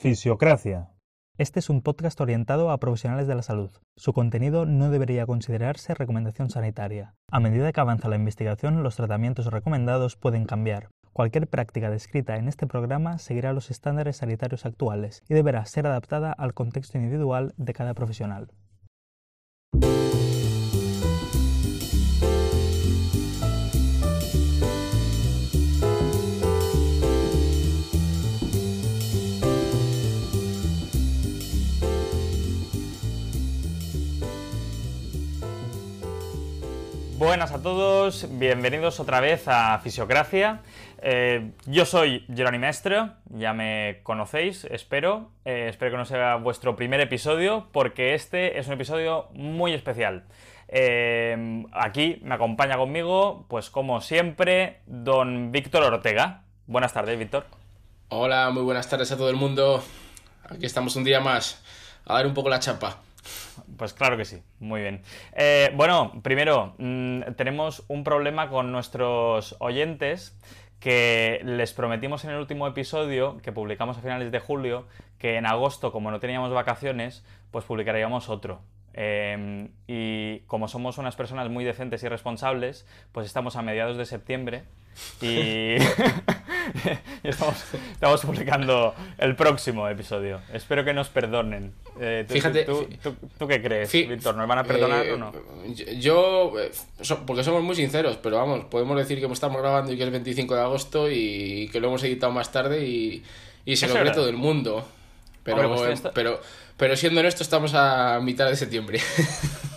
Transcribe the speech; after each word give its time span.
Fisiocracia. 0.00 0.88
Este 1.36 1.58
es 1.58 1.68
un 1.68 1.82
podcast 1.82 2.18
orientado 2.22 2.70
a 2.70 2.78
profesionales 2.78 3.26
de 3.26 3.34
la 3.34 3.42
salud. 3.42 3.70
Su 3.98 4.14
contenido 4.14 4.64
no 4.64 4.88
debería 4.88 5.26
considerarse 5.26 5.92
recomendación 5.92 6.48
sanitaria. 6.48 7.12
A 7.30 7.38
medida 7.38 7.70
que 7.70 7.80
avanza 7.82 8.08
la 8.08 8.16
investigación, 8.16 8.82
los 8.82 8.96
tratamientos 8.96 9.48
recomendados 9.48 10.16
pueden 10.16 10.46
cambiar. 10.46 10.88
Cualquier 11.12 11.48
práctica 11.48 11.90
descrita 11.90 12.36
en 12.36 12.48
este 12.48 12.66
programa 12.66 13.18
seguirá 13.18 13.52
los 13.52 13.70
estándares 13.70 14.16
sanitarios 14.16 14.64
actuales 14.64 15.22
y 15.28 15.34
deberá 15.34 15.66
ser 15.66 15.86
adaptada 15.86 16.32
al 16.32 16.54
contexto 16.54 16.96
individual 16.96 17.52
de 17.58 17.74
cada 17.74 17.92
profesional. 17.92 18.50
Buenas 37.30 37.52
a 37.52 37.62
todos, 37.62 38.26
bienvenidos 38.28 38.98
otra 38.98 39.20
vez 39.20 39.46
a 39.46 39.78
Fisiocracia. 39.78 40.62
Eh, 41.00 41.52
yo 41.64 41.86
soy 41.86 42.26
Geroni 42.34 42.58
Mestre, 42.58 43.12
ya 43.26 43.52
me 43.52 44.00
conocéis, 44.02 44.64
espero. 44.64 45.30
Eh, 45.44 45.68
espero 45.68 45.92
que 45.92 45.96
no 45.98 46.04
sea 46.06 46.34
vuestro 46.34 46.74
primer 46.74 47.00
episodio, 47.00 47.68
porque 47.70 48.14
este 48.14 48.58
es 48.58 48.66
un 48.66 48.72
episodio 48.72 49.28
muy 49.32 49.74
especial. 49.74 50.24
Eh, 50.66 51.64
aquí 51.70 52.18
me 52.24 52.34
acompaña 52.34 52.76
conmigo, 52.76 53.46
pues 53.48 53.70
como 53.70 54.00
siempre, 54.00 54.80
don 54.86 55.52
Víctor 55.52 55.84
Ortega. 55.84 56.42
Buenas 56.66 56.92
tardes, 56.92 57.16
Víctor. 57.16 57.46
Hola, 58.08 58.50
muy 58.50 58.64
buenas 58.64 58.88
tardes 58.88 59.12
a 59.12 59.16
todo 59.16 59.30
el 59.30 59.36
mundo. 59.36 59.84
Aquí 60.48 60.66
estamos 60.66 60.96
un 60.96 61.04
día 61.04 61.20
más 61.20 61.62
a 62.06 62.14
dar 62.14 62.26
un 62.26 62.34
poco 62.34 62.48
la 62.48 62.58
chapa. 62.58 62.96
Pues 63.76 63.92
claro 63.92 64.16
que 64.16 64.24
sí, 64.24 64.42
muy 64.58 64.80
bien. 64.80 65.02
Eh, 65.34 65.70
bueno, 65.74 66.12
primero, 66.22 66.74
mm, 66.78 67.32
tenemos 67.36 67.84
un 67.88 68.04
problema 68.04 68.48
con 68.48 68.72
nuestros 68.72 69.56
oyentes 69.58 70.36
que 70.80 71.40
les 71.44 71.74
prometimos 71.74 72.24
en 72.24 72.30
el 72.30 72.38
último 72.38 72.66
episodio 72.66 73.38
que 73.42 73.52
publicamos 73.52 73.98
a 73.98 74.00
finales 74.00 74.32
de 74.32 74.40
julio 74.40 74.86
que 75.18 75.36
en 75.36 75.46
agosto, 75.46 75.92
como 75.92 76.10
no 76.10 76.20
teníamos 76.20 76.52
vacaciones, 76.52 77.22
pues 77.50 77.66
publicaríamos 77.66 78.30
otro. 78.30 78.62
Em, 78.92 79.68
y 79.86 80.40
como 80.40 80.66
somos 80.66 80.98
unas 80.98 81.14
personas 81.14 81.48
muy 81.48 81.64
decentes 81.64 82.02
y 82.02 82.08
responsables, 82.08 82.86
pues 83.12 83.26
estamos 83.26 83.56
a 83.56 83.62
mediados 83.62 83.96
de 83.96 84.06
septiembre 84.06 84.64
y, 85.20 85.76
estamos, 87.22 88.20
publicando 88.24 88.94
el 89.18 89.36
próximo 89.36 89.88
episodio. 89.88 90.40
Espero 90.52 90.84
que 90.84 90.92
nos 90.92 91.08
perdonen. 91.08 91.72
Eh, 92.00 92.24
Fíjate, 92.28 92.64
tú, 92.64 93.48
qué 93.48 93.62
crees, 93.62 93.92
Víctor? 93.92 94.36
¿Nos 94.36 94.48
van 94.48 94.58
a 94.58 94.64
perdonar 94.64 95.06
o 95.10 95.16
no? 95.16 95.32
Eh, 95.64 95.98
yo, 95.98 96.52
eh, 96.58 96.70
porque 97.26 97.44
somos 97.44 97.62
muy 97.62 97.74
sinceros, 97.74 98.16
pero 98.16 98.36
vamos, 98.36 98.64
podemos 98.66 98.96
decir 98.96 99.20
que 99.20 99.32
estamos 99.32 99.60
grabando 99.60 99.92
y 99.92 99.96
que 99.96 100.02
es 100.02 100.06
el 100.06 100.12
25 100.12 100.54
de 100.54 100.60
agosto 100.60 101.10
y 101.10 101.68
que 101.72 101.80
lo 101.80 101.88
hemos 101.88 102.02
editado 102.04 102.32
más 102.32 102.52
tarde 102.52 102.84
y, 102.84 103.24
y 103.64 103.76
se 103.76 103.88
lo 103.88 103.94
cree 103.94 104.12
todo 104.12 104.28
el 104.28 104.36
mundo. 104.36 104.86
Pero, 105.42 105.74
pues 105.74 106.02
pero, 106.14 106.40
pero 106.80 106.96
siendo 106.96 107.20
honesto, 107.20 107.42
estamos 107.42 107.74
a 107.74 108.20
mitad 108.22 108.48
de 108.48 108.56
septiembre. 108.56 109.00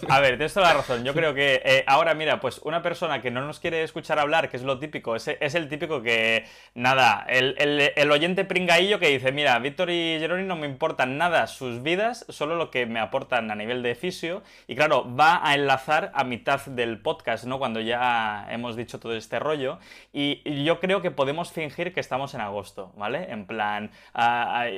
A 0.10 0.20
ver, 0.20 0.38
tienes 0.38 0.54
toda 0.54 0.68
la 0.68 0.74
razón. 0.76 1.04
Yo 1.04 1.14
creo 1.16 1.34
que 1.34 1.62
eh, 1.64 1.84
ahora, 1.88 2.14
mira, 2.14 2.40
pues 2.40 2.60
una 2.64 2.82
persona 2.82 3.22
que 3.22 3.32
no 3.32 3.46
nos 3.46 3.60
quiere 3.60 3.84
escuchar 3.84 4.20
hablar, 4.20 4.50
que 4.50 4.58
es 4.58 4.64
lo 4.64 4.80
típico, 4.80 5.16
es, 5.16 5.28
es 5.28 5.56
el 5.56 5.70
típico 5.70 6.02
que, 6.02 6.46
nada, 6.74 7.26
el, 7.28 7.56
el, 7.58 8.12
oyente 8.12 8.46
pringaillo 8.46 9.00
que 9.00 9.10
dice, 9.10 9.32
mira, 9.32 9.58
Víctor 9.60 9.90
y 9.90 10.18
Jeroni 10.20 10.44
no 10.44 10.56
me 10.56 10.68
importan 10.68 11.18
nada 11.18 11.48
sus 11.48 11.84
vidas, 11.84 12.26
solo 12.30 12.56
lo 12.56 12.72
que 12.72 12.86
me 12.86 13.00
aportan 13.00 13.52
a 13.52 13.56
nivel 13.56 13.84
de 13.84 13.96
fisio. 13.96 14.44
Y 14.68 14.76
claro, 14.76 15.14
va 15.16 15.46
a 15.48 15.56
enlazar 15.56 16.12
a 16.14 16.24
mitad 16.24 16.66
del 16.66 17.00
podcast, 17.00 17.46
¿no? 17.46 17.60
Cuando 17.60 17.80
ya 17.82 18.48
hemos 18.50 18.76
dicho 18.76 19.00
todo 19.00 19.16
este 19.16 19.40
rollo. 19.40 19.80
Y, 20.12 20.42
yo 20.64 20.80
creo 20.80 21.02
que 21.02 21.12
podemos 21.12 21.52
fingir 21.52 21.94
que 21.94 22.00
estamos 22.00 22.34
en 22.34 22.42
agosto, 22.42 22.94
¿vale? 22.96 23.32
En 23.32 23.46
plan, 23.46 23.92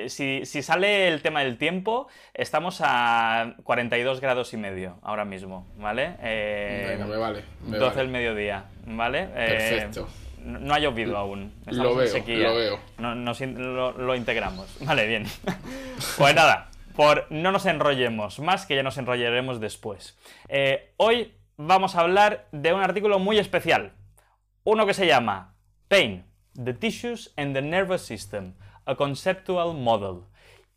si, 0.08 0.46
si 0.46 0.62
sale 0.62 1.08
el 1.08 1.22
tema 1.22 1.42
del 1.42 1.58
tiempo, 1.58 2.08
estamos 2.34 2.82
a 2.84 3.56
42 3.64 4.22
grados 4.22 4.54
y 4.54 4.58
medio 4.58 5.00
ahora 5.02 5.26
mismo, 5.26 5.68
¿vale? 5.78 6.16
Eh, 6.22 6.98
me 7.08 7.18
vale. 7.18 7.44
12 7.66 7.98
del 7.98 8.10
mediodía, 8.10 8.66
¿vale? 8.86 9.30
Eh, 9.36 9.48
Perfecto. 9.48 10.08
no 10.44 10.74
ha 10.74 10.80
llovido 10.80 11.18
aún. 11.18 11.54
lo 11.66 11.96
veo, 11.96 12.14
lo 12.18 12.56
veo. 12.56 13.94
lo, 13.98 14.16
integramos. 14.16 14.78
Vale, 14.86 15.08
bien. 15.08 15.26
pues 16.18 16.36
nada, 16.36 16.70
por 16.96 17.28
no 17.30 17.52
nos 17.52 17.66
enrollemos 17.66 18.40
más, 18.40 18.66
que 18.66 18.76
ya 18.76 18.84
nos 18.84 18.98
enrollaremos 18.98 19.60
después. 19.60 20.18
Eh, 20.48 20.94
hoy 20.98 21.34
vamos 21.58 21.96
a 21.96 22.02
hablar 22.02 22.48
de 22.52 22.74
un 22.74 22.82
artículo 22.82 23.20
muy 23.20 23.38
especial. 23.38 23.94
Uno 24.64 24.86
que 24.86 24.94
se 24.94 25.06
llama 25.06 25.56
Pain, 25.88 26.26
the 26.54 26.74
Tissues 26.74 27.34
and 27.38 27.54
the 27.54 27.62
Nervous 27.62 28.02
System, 28.02 28.54
a 28.86 28.96
Conceptual 28.96 29.74
Model. 29.74 30.24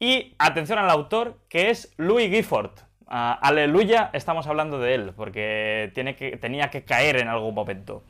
Y 0.01 0.35
atención 0.39 0.79
al 0.79 0.91
autor, 0.91 1.37
que 1.49 1.71
es 1.71 1.93
Louis 1.97 2.31
Gifford. 2.31 2.71
Ah, 3.11 3.39
aleluya, 3.41 4.11
estamos 4.13 4.47
hablando 4.47 4.79
de 4.79 4.95
él, 4.95 5.13
porque 5.17 5.91
tiene 5.95 6.15
que, 6.15 6.37
tenía 6.37 6.69
que 6.69 6.85
caer 6.85 7.17
en 7.17 7.29
algún 7.29 7.55
momento. 7.55 8.05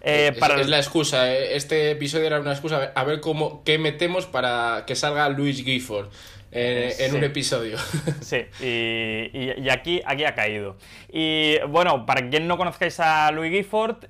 Eh, 0.00 0.32
es, 0.36 0.68
la 0.68 0.78
excusa, 0.78 1.32
eh. 1.32 1.54
este 1.54 1.92
episodio 1.92 2.26
era 2.26 2.40
una 2.40 2.50
excusa 2.50 2.90
a 2.94 3.04
ver 3.04 3.20
cómo, 3.20 3.62
qué 3.62 3.78
metemos 3.78 4.26
para 4.26 4.84
que 4.86 4.96
salga 4.96 5.28
Louis 5.28 5.62
Gifford. 5.64 6.08
Eh, 6.52 6.96
en 6.98 7.14
un 7.14 7.22
episodio. 7.22 7.78
Sí, 8.22 8.44
y, 8.60 9.68
aquí, 9.68 10.02
aquí 10.04 10.24
ha 10.24 10.34
caído. 10.34 10.76
Y 11.08 11.58
bueno, 11.68 12.04
para 12.04 12.28
quien 12.28 12.48
no 12.48 12.58
conozcáis 12.58 12.98
a 12.98 13.30
Louis 13.30 13.52
Gifford, 13.52 14.06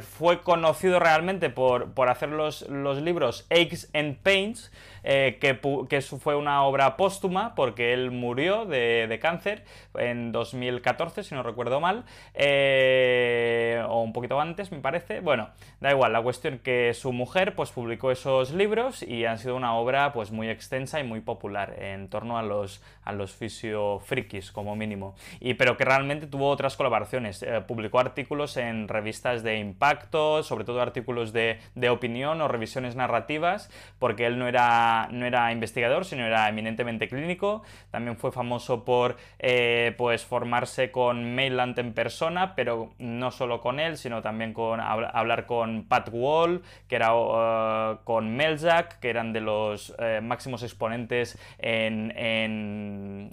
fue 0.00 0.40
conocido 0.40 1.00
realmente 1.00 1.50
por, 1.50 1.92
por 1.92 2.08
hacer 2.08 2.30
los, 2.30 2.62
los 2.70 3.02
libros 3.02 3.46
Aches 3.50 3.90
and 3.92 4.16
Pains, 4.22 4.72
eh, 5.04 5.38
que, 5.40 6.00
fue 6.02 6.36
una 6.36 6.62
obra 6.64 6.96
póstuma 6.96 7.54
porque 7.54 7.92
él 7.92 8.10
murió 8.10 8.64
de, 8.64 9.18
cáncer 9.20 9.64
en 9.94 10.32
2014, 10.32 11.22
si 11.22 11.34
no 11.34 11.42
recuerdo 11.42 11.80
mal, 11.80 12.04
eh, 12.34 13.82
o 13.88 14.02
un 14.02 14.12
poquito 14.12 14.40
antes, 14.40 14.72
me 14.72 14.78
parece. 14.78 15.20
Bueno, 15.20 15.50
da 15.80 15.90
igual, 15.90 16.12
la 16.12 16.22
cuestión 16.22 16.58
que 16.58 16.94
su 16.94 17.12
mujer 17.12 17.54
pues 17.54 17.70
publicó 17.70 18.10
esos 18.10 18.52
libros 18.52 19.02
y 19.02 19.24
han 19.24 19.38
sido 19.38 19.56
una 19.56 19.74
obra 19.74 20.12
pues 20.12 20.30
muy 20.30 20.48
extensa 20.48 21.00
y 21.00 21.04
muy 21.04 21.20
popular 21.20 21.76
en 21.78 22.08
torno 22.08 22.38
a 22.38 22.42
los, 22.42 22.82
a 23.04 23.12
los 23.12 23.32
fisiofrikis, 23.32 24.52
como 24.52 24.76
mínimo. 24.76 25.14
Y, 25.40 25.54
pero 25.54 25.76
que 25.76 25.84
realmente 25.84 26.26
tuvo 26.26 26.48
otras 26.48 26.76
colaboraciones. 26.76 27.42
Eh, 27.42 27.62
publicó 27.66 27.98
artículos 27.98 28.56
en 28.56 28.88
revistas 28.88 29.42
de 29.42 29.58
impacto, 29.58 30.42
sobre 30.42 30.64
todo 30.64 30.80
artículos 30.80 31.32
de, 31.32 31.58
de 31.74 31.90
opinión 31.90 32.40
o 32.40 32.48
revisiones 32.48 32.96
narrativas, 32.96 33.70
porque 33.98 34.26
él 34.26 34.38
no 34.38 34.48
era 34.48 34.91
no 35.10 35.26
era 35.26 35.52
investigador, 35.52 36.04
sino 36.04 36.26
era 36.26 36.48
eminentemente 36.48 37.08
clínico. 37.08 37.62
También 37.90 38.16
fue 38.16 38.32
famoso 38.32 38.84
por 38.84 39.16
eh, 39.38 39.94
pues 39.96 40.24
formarse 40.24 40.90
con 40.90 41.34
Mainland 41.34 41.78
en 41.78 41.92
persona, 41.92 42.54
pero 42.54 42.92
no 42.98 43.30
solo 43.30 43.60
con 43.60 43.80
él, 43.80 43.96
sino 43.96 44.22
también 44.22 44.52
con 44.52 44.80
hablar 44.80 45.46
con 45.46 45.84
Pat 45.84 46.08
Wall, 46.12 46.62
que 46.88 46.96
era 46.96 47.14
uh, 47.14 47.98
con 48.04 48.36
Melzack, 48.36 48.98
que 49.00 49.10
eran 49.10 49.32
de 49.32 49.40
los 49.40 49.94
eh, 49.98 50.20
máximos 50.22 50.62
exponentes 50.62 51.38
en, 51.58 52.12
en, 52.16 53.30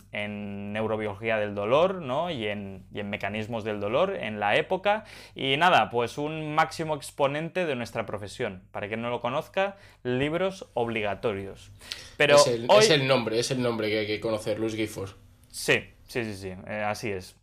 neurobiología 0.74 1.38
del 1.38 1.56
dolor 1.56 1.96
¿no? 1.96 2.30
y, 2.30 2.48
en, 2.48 2.86
y 2.94 3.00
en 3.00 3.10
mecanismos 3.10 3.64
del 3.64 3.80
dolor 3.80 4.16
en 4.16 4.40
la 4.40 4.56
época. 4.56 5.04
Y 5.36 5.58
nada, 5.58 5.90
pues 5.90 6.18
un 6.18 6.54
máximo 6.56 6.96
exponente 6.96 7.66
de 7.66 7.76
nuestra 7.76 8.06
profesión. 8.06 8.64
Para 8.72 8.88
quien 8.88 9.02
no 9.02 9.10
lo 9.10 9.22
conozca, 9.22 9.78
libros 10.04 10.70
obligatorios. 10.74 11.49
Pero 12.18 12.36
es 12.36 12.48
el, 12.90 13.08
nombre, 13.08 13.40
es 13.40 13.52
el 13.52 13.62
nombre 13.62 13.90
que 13.90 14.00
hay 14.00 14.08
que 14.08 14.20
conocer, 14.20 14.60
Louis 14.60 14.76
Gifford. 14.76 15.12
Sí, 15.50 15.80
sí, 16.08 16.24
sí, 16.24 16.36
sí, 16.36 16.54
eh, 16.68 16.84
así 16.86 17.10
es. 17.10 17.36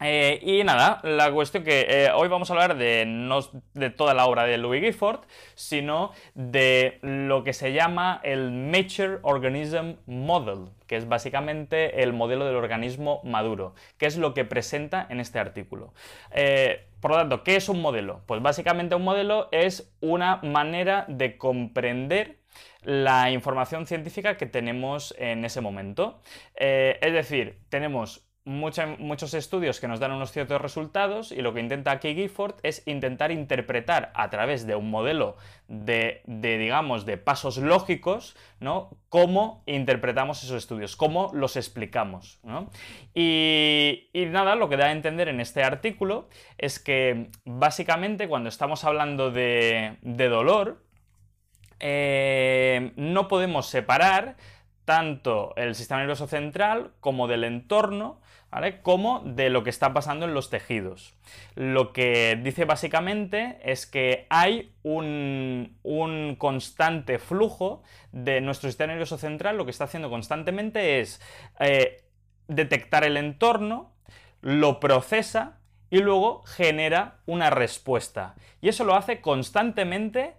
Eh, 0.00 0.38
y 0.42 0.62
nada, 0.62 1.00
la 1.02 1.32
cuestión 1.32 1.64
que 1.64 1.86
eh, 1.88 2.10
hoy 2.14 2.28
vamos 2.28 2.48
a 2.50 2.52
hablar 2.52 2.76
de 2.76 3.04
no 3.04 3.40
de 3.74 3.90
toda 3.90 4.14
la 4.14 4.26
obra 4.26 4.44
de 4.44 4.56
Louis 4.56 4.80
Gifford, 4.80 5.22
sino 5.56 6.12
de 6.34 7.00
lo 7.02 7.42
que 7.42 7.52
se 7.52 7.72
llama 7.72 8.20
el 8.22 8.52
Mature 8.52 9.18
Organism 9.22 9.94
Model, 10.06 10.70
que 10.86 10.96
es 10.96 11.08
básicamente 11.08 12.04
el 12.04 12.12
modelo 12.12 12.44
del 12.44 12.54
organismo 12.54 13.20
maduro, 13.24 13.74
que 13.98 14.06
es 14.06 14.16
lo 14.16 14.34
que 14.34 14.44
presenta 14.44 15.04
en 15.10 15.18
este 15.18 15.40
artículo. 15.40 15.92
por 17.00 17.10
lo 17.10 17.16
tanto, 17.16 17.42
¿qué 17.42 17.56
es 17.56 17.68
un 17.68 17.82
modelo? 17.82 18.22
Pues 18.26 18.40
básicamente 18.40 18.94
un 18.94 19.02
modelo 19.02 19.48
es 19.50 19.92
una 20.00 20.36
manera 20.44 21.06
de 21.08 21.36
comprender 21.36 22.37
la 22.82 23.30
información 23.30 23.86
científica 23.86 24.36
que 24.36 24.46
tenemos 24.46 25.14
en 25.18 25.44
ese 25.44 25.60
momento. 25.60 26.20
Eh, 26.54 26.98
es 27.00 27.12
decir, 27.12 27.60
tenemos 27.68 28.28
muchos 28.48 29.34
estudios 29.34 29.78
que 29.78 29.88
nos 29.88 30.00
dan 30.00 30.12
unos 30.12 30.32
ciertos 30.32 30.60
resultados 30.60 31.32
y 31.32 31.42
lo 31.42 31.52
que 31.52 31.60
intenta 31.60 31.90
aquí 31.90 32.14
Gifford 32.14 32.54
es 32.62 32.82
intentar 32.86 33.30
interpretar 33.30 34.10
a 34.14 34.30
través 34.30 34.66
de 34.66 34.74
un 34.74 34.90
modelo 34.90 35.36
de, 35.68 36.22
digamos, 36.24 37.04
de 37.04 37.18
pasos 37.18 37.58
lógicos, 37.58 38.36
¿no? 38.58 38.96
Cómo 39.10 39.62
interpretamos 39.66 40.42
esos 40.42 40.56
estudios, 40.56 40.96
cómo 40.96 41.30
los 41.34 41.56
explicamos, 41.56 42.40
y, 43.14 44.08
nada, 44.14 44.54
lo 44.54 44.68
que 44.68 44.76
da 44.76 44.86
a 44.86 44.92
entender 44.92 45.28
en 45.28 45.40
este 45.40 45.62
artículo 45.62 46.28
es 46.56 46.78
que 46.78 47.30
básicamente 47.44 48.28
cuando 48.28 48.48
estamos 48.48 48.84
hablando 48.84 49.30
de, 49.30 49.98
dolor, 50.02 50.82
eh, 51.80 52.92
no 52.96 53.28
podemos 53.28 53.66
separar 53.66 54.36
tanto 54.84 55.52
el 55.56 55.74
sistema 55.74 56.00
nervioso 56.00 56.26
central 56.26 56.92
como 57.00 57.28
del 57.28 57.44
entorno, 57.44 58.20
como 58.82 59.20
de 59.20 59.50
lo 59.50 59.62
que 59.62 59.70
está 59.70 59.92
pasando 59.92 60.24
en 60.24 60.32
los 60.32 60.48
tejidos. 60.48 61.14
Lo 61.54 61.92
que 61.92 62.40
dice 62.42 62.64
básicamente 62.64 63.58
es 63.62 63.86
que 63.86 64.26
hay 64.30 64.72
un, 64.82 65.76
constante 66.38 67.18
flujo 67.18 67.82
de 68.12 68.40
nuestro 68.40 68.70
sistema 68.70 68.92
nervioso 68.92 69.18
central, 69.18 69.56
lo 69.58 69.64
que 69.64 69.70
está 69.70 69.84
haciendo 69.84 70.08
constantemente 70.08 71.00
es 71.00 71.20
eh, 71.60 72.04
detectar 72.46 73.04
el 73.04 73.16
entorno, 73.16 73.92
lo 74.40 74.80
procesa 74.80 75.58
y 75.90 75.98
luego 75.98 76.42
genera 76.44 77.18
una 77.26 77.50
respuesta. 77.50 78.34
Y 78.60 78.68
eso 78.68 78.84
lo 78.84 78.94
hace 78.94 79.20
constantemente 79.20 80.34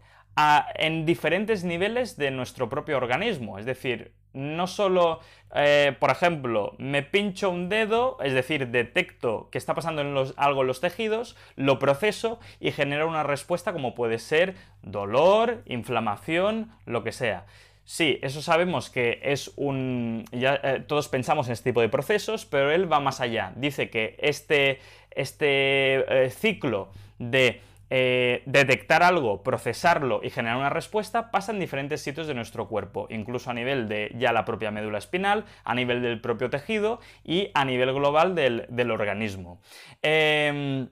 en 0.76 1.06
diferentes 1.06 1.64
niveles 1.64 2.18
de 2.18 2.32
nuestro 2.32 2.70
propio 2.70 2.98
organismo. 2.98 3.60
Es 3.60 3.66
decir, 3.66 4.14
no 4.34 4.68
solo, 4.68 5.20
eh, 5.56 5.96
por 6.00 6.12
ejemplo, 6.12 6.76
me 6.78 7.04
pincho 7.04 7.50
un 7.50 7.70
dedo, 7.70 8.18
es 8.22 8.34
decir, 8.34 8.68
detecto 8.68 9.50
que 9.52 9.58
está 9.58 9.74
pasando 9.74 10.02
algo 10.38 10.62
en 10.62 10.68
los 10.68 10.82
tejidos, 10.82 11.36
lo 11.56 11.80
proceso 11.80 12.40
y 12.60 12.72
genera 12.72 13.06
una 13.06 13.24
respuesta 13.24 13.74
como 13.74 13.96
puede 13.96 14.20
ser 14.20 14.56
dolor, 14.82 15.64
inflamación, 15.66 16.72
lo 16.86 17.04
que 17.04 17.12
sea. 17.12 17.46
Sí, 17.86 18.20
eso 18.22 18.44
sabemos 18.44 18.92
que 18.92 19.20
es 19.24 19.52
un... 19.56 20.26
Ya, 20.32 20.60
eh, 20.64 20.84
todos 20.86 21.08
pensamos 21.08 21.48
en 21.48 21.54
este 21.54 21.72
tipo 21.72 21.82
de 21.82 21.90
procesos, 21.90 22.46
pero 22.46 22.70
él 22.70 22.92
va 22.92 23.00
más 23.00 23.20
allá. 23.20 23.52
Dice 23.56 23.90
que 23.90 24.16
este, 24.20 24.80
este 25.10 26.26
eh, 26.26 26.30
ciclo 26.30 26.92
de 27.18 27.62
eh, 27.92 28.44
detectar 28.46 29.02
algo, 29.02 29.42
procesarlo 29.42 30.22
y 30.24 30.30
generar 30.30 30.58
una 30.58 30.70
respuesta 30.70 31.32
pasa 31.32 31.52
en 31.52 31.60
diferentes 31.60 32.02
sitios 32.02 32.28
de 32.28 32.36
nuestro 32.36 32.68
cuerpo, 32.68 33.08
incluso 33.10 33.50
a 33.50 33.54
nivel 33.54 33.90
de 33.90 34.12
ya 34.16 34.32
la 34.32 34.46
propia 34.46 34.70
médula 34.70 35.00
espinal, 35.00 35.46
a 35.64 35.74
nivel 35.74 36.02
del 36.02 36.22
propio 36.22 36.50
tejido 36.50 37.00
y 37.24 37.50
a 37.56 37.66
nivel 37.66 37.94
global 37.94 38.36
del, 38.36 38.92
organismo. 38.92 39.60
Em, 40.04 40.90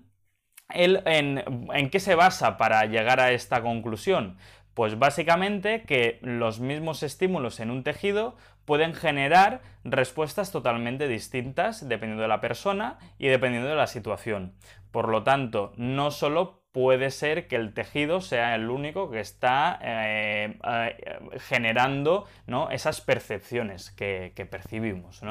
en, 0.70 1.90
qué 1.92 2.00
se 2.00 2.16
basa 2.16 2.58
para 2.58 2.86
llegar 2.86 3.20
a 3.20 3.32
esta 3.32 3.62
conclusión? 3.62 4.38
Pues 4.74 5.00
básicamente 5.00 5.84
que 5.84 6.20
los 6.22 6.60
mismos 6.60 7.04
estímulos 7.04 7.60
en 7.60 7.72
un 7.72 7.84
tejido 7.84 8.36
pueden 8.66 8.94
generar 8.94 9.62
respuestas 9.84 10.52
totalmente 10.52 11.08
distintas 11.08 11.88
dependiendo 11.88 12.24
de 12.24 12.28
la 12.28 12.42
persona 12.42 13.00
y 13.18 13.28
dependiendo 13.28 13.70
de 13.70 13.76
la 13.76 13.88
situación. 13.88 14.56
Por 14.92 15.10
lo 15.10 15.24
tanto, 15.24 15.74
no 15.78 16.12
solo 16.12 16.67
puede 16.78 17.10
ser 17.10 17.48
que 17.48 17.56
el 17.56 17.74
tejido 17.74 18.22
sea 18.22 18.54
el 18.54 18.70
único 18.70 19.10
que 19.10 19.20
está 19.20 19.80
eh, 19.82 20.60
eh, 20.64 21.20
generando 21.40 22.28
esas 22.70 23.02
percepciones 23.02 23.90
que, 23.90 24.48
percibimos, 24.48 25.22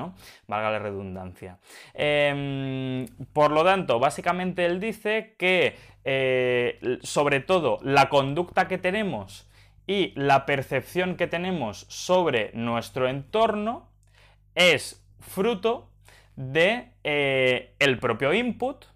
valga 0.48 0.72
la 0.72 0.80
redundancia. 0.80 1.60
Em, 1.94 3.06
por 3.32 3.52
lo 3.52 3.62
tanto, 3.62 4.00
básicamente 4.00 4.66
él 4.66 4.80
dice 4.80 5.36
que 5.38 5.76
eh, 6.02 6.80
sobre 7.02 7.38
todo 7.38 7.78
la 7.80 8.08
conducta 8.08 8.66
que 8.66 8.78
tenemos 8.78 9.48
y 9.86 10.14
la 10.16 10.46
percepción 10.46 11.14
que 11.14 11.28
tenemos 11.28 11.86
sobre 11.88 12.50
nuestro 12.54 13.06
entorno 13.06 13.88
es 14.56 15.00
fruto 15.20 15.92
de 16.34 16.90
el 17.04 18.00
propio 18.00 18.34
input, 18.34 18.86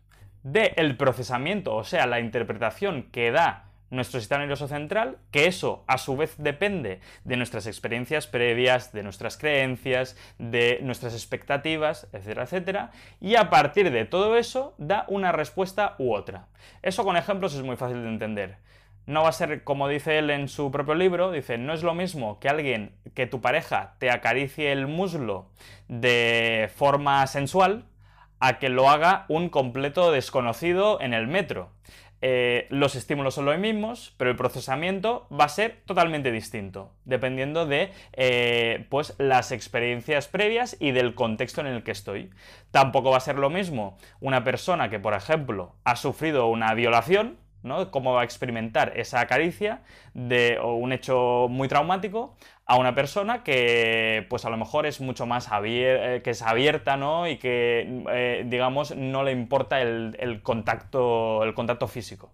del 0.42 0.96
procesamiento, 0.96 1.74
o 1.74 1.84
sea, 1.84 2.06
la 2.06 2.20
interpretación 2.20 3.04
que 3.10 3.30
da 3.30 3.70
nuestro 3.90 4.20
sistema 4.20 4.40
nervioso 4.40 4.68
central, 4.68 5.18
que 5.30 5.46
eso 5.46 5.84
a 5.86 5.98
su 5.98 6.16
vez 6.16 6.36
depende 6.38 7.00
de 7.24 7.36
nuestras 7.36 7.66
experiencias 7.66 8.26
previas, 8.26 8.92
de 8.92 9.02
nuestras 9.02 9.36
creencias, 9.36 10.16
de 10.38 10.78
nuestras 10.82 11.12
expectativas, 11.12 12.08
etcétera, 12.12 12.44
etcétera, 12.44 12.90
y 13.20 13.34
a 13.34 13.50
partir 13.50 13.90
de 13.90 14.04
todo 14.04 14.36
eso 14.36 14.74
da 14.78 15.04
una 15.08 15.32
respuesta 15.32 15.96
u 15.98 16.14
otra. 16.14 16.46
Eso 16.82 17.04
con 17.04 17.16
ejemplos 17.16 17.54
es 17.54 17.62
muy 17.62 17.76
fácil 17.76 18.02
de 18.02 18.08
entender. 18.08 18.56
No 19.06 19.22
va 19.22 19.30
a 19.30 19.32
ser 19.32 19.64
como 19.64 19.88
dice 19.88 20.18
él 20.18 20.30
en 20.30 20.48
su 20.48 20.70
propio 20.70 20.94
libro, 20.94 21.32
dice, 21.32 21.58
no 21.58 21.72
es 21.72 21.82
lo 21.82 21.94
mismo 21.94 22.38
que 22.38 22.48
alguien, 22.48 22.92
que 23.14 23.26
tu 23.26 23.40
pareja 23.40 23.94
te 23.98 24.10
acaricie 24.10 24.70
el 24.70 24.86
muslo 24.86 25.50
de 25.88 26.70
forma 26.76 27.26
sensual, 27.26 27.86
a 28.40 28.58
que 28.58 28.68
lo 28.68 28.90
haga 28.90 29.26
un 29.28 29.48
completo 29.48 30.10
desconocido 30.10 31.00
en 31.00 31.14
el 31.14 31.28
metro. 31.28 31.70
Eh, 32.22 32.66
los 32.68 32.96
estímulos 32.96 33.34
son 33.34 33.46
los 33.46 33.58
mismos, 33.58 34.14
pero 34.18 34.30
el 34.30 34.36
procesamiento 34.36 35.26
va 35.30 35.44
a 35.44 35.48
ser 35.48 35.82
totalmente 35.86 36.30
distinto, 36.30 36.92
dependiendo 37.04 37.64
de 37.64 37.92
eh, 38.12 38.86
pues, 38.90 39.14
las 39.18 39.52
experiencias 39.52 40.28
previas 40.28 40.76
y 40.80 40.90
del 40.90 41.14
contexto 41.14 41.62
en 41.62 41.68
el 41.68 41.82
que 41.82 41.92
estoy. 41.92 42.30
Tampoco 42.70 43.10
va 43.10 43.16
a 43.16 43.20
ser 43.20 43.38
lo 43.38 43.48
mismo 43.48 43.96
una 44.20 44.44
persona 44.44 44.90
que, 44.90 44.98
por 44.98 45.14
ejemplo, 45.14 45.74
ha 45.84 45.96
sufrido 45.96 46.48
una 46.48 46.74
violación, 46.74 47.38
Cómo 47.90 48.14
va 48.14 48.22
a 48.22 48.24
experimentar 48.24 48.92
esa 48.96 49.26
caricia 49.26 49.82
de 50.14 50.58
un 50.60 50.92
hecho 50.92 51.46
muy 51.50 51.68
traumático 51.68 52.36
a 52.70 52.76
una 52.76 52.94
persona 52.94 53.42
que, 53.42 54.24
pues 54.30 54.44
a 54.44 54.50
lo 54.50 54.56
mejor 54.56 54.86
es 54.86 55.00
mucho 55.00 55.26
más 55.26 55.48
eh, 55.52 56.20
que 56.22 56.30
es 56.30 56.40
abierta, 56.40 56.96
¿no? 56.96 57.28
Y 57.28 57.36
que, 57.36 58.04
eh, 58.12 58.44
digamos, 58.46 58.94
no 58.94 59.24
le 59.24 59.32
importa 59.32 59.82
el, 59.82 60.40
contacto, 60.44 61.42
el 61.42 61.52
contacto 61.52 61.88
físico, 61.88 62.32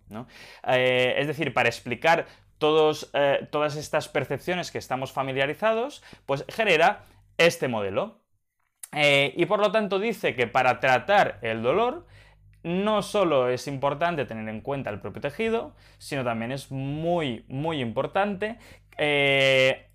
eh, 0.68 1.14
es 1.16 1.26
decir, 1.26 1.54
para 1.54 1.70
explicar 1.70 2.26
todos, 2.58 3.10
todas 3.50 3.76
estas 3.76 4.08
percepciones 4.08 4.70
que 4.70 4.78
estamos 4.78 5.10
familiarizados, 5.10 6.02
pues 6.26 6.44
genera 6.48 7.06
este 7.38 7.68
modelo. 7.68 8.20
y 8.92 9.46
por 9.46 9.60
lo 9.60 9.72
tanto 9.72 9.98
dice 9.98 10.34
que 10.34 10.46
para 10.46 10.80
tratar 10.80 11.38
el 11.40 11.62
dolor, 11.62 12.06
no 12.62 13.02
solo 13.02 13.48
es 13.48 13.66
importante 13.68 14.24
tener 14.24 14.48
en 14.48 14.60
cuenta 14.60 14.90
el 14.90 15.00
propio 15.00 15.20
tejido, 15.20 15.74
sino 15.98 16.24
también 16.24 16.52
es 16.52 16.70
muy, 16.70 17.44
muy 17.48 17.80
importante 17.80 18.58
eh, 18.98 19.86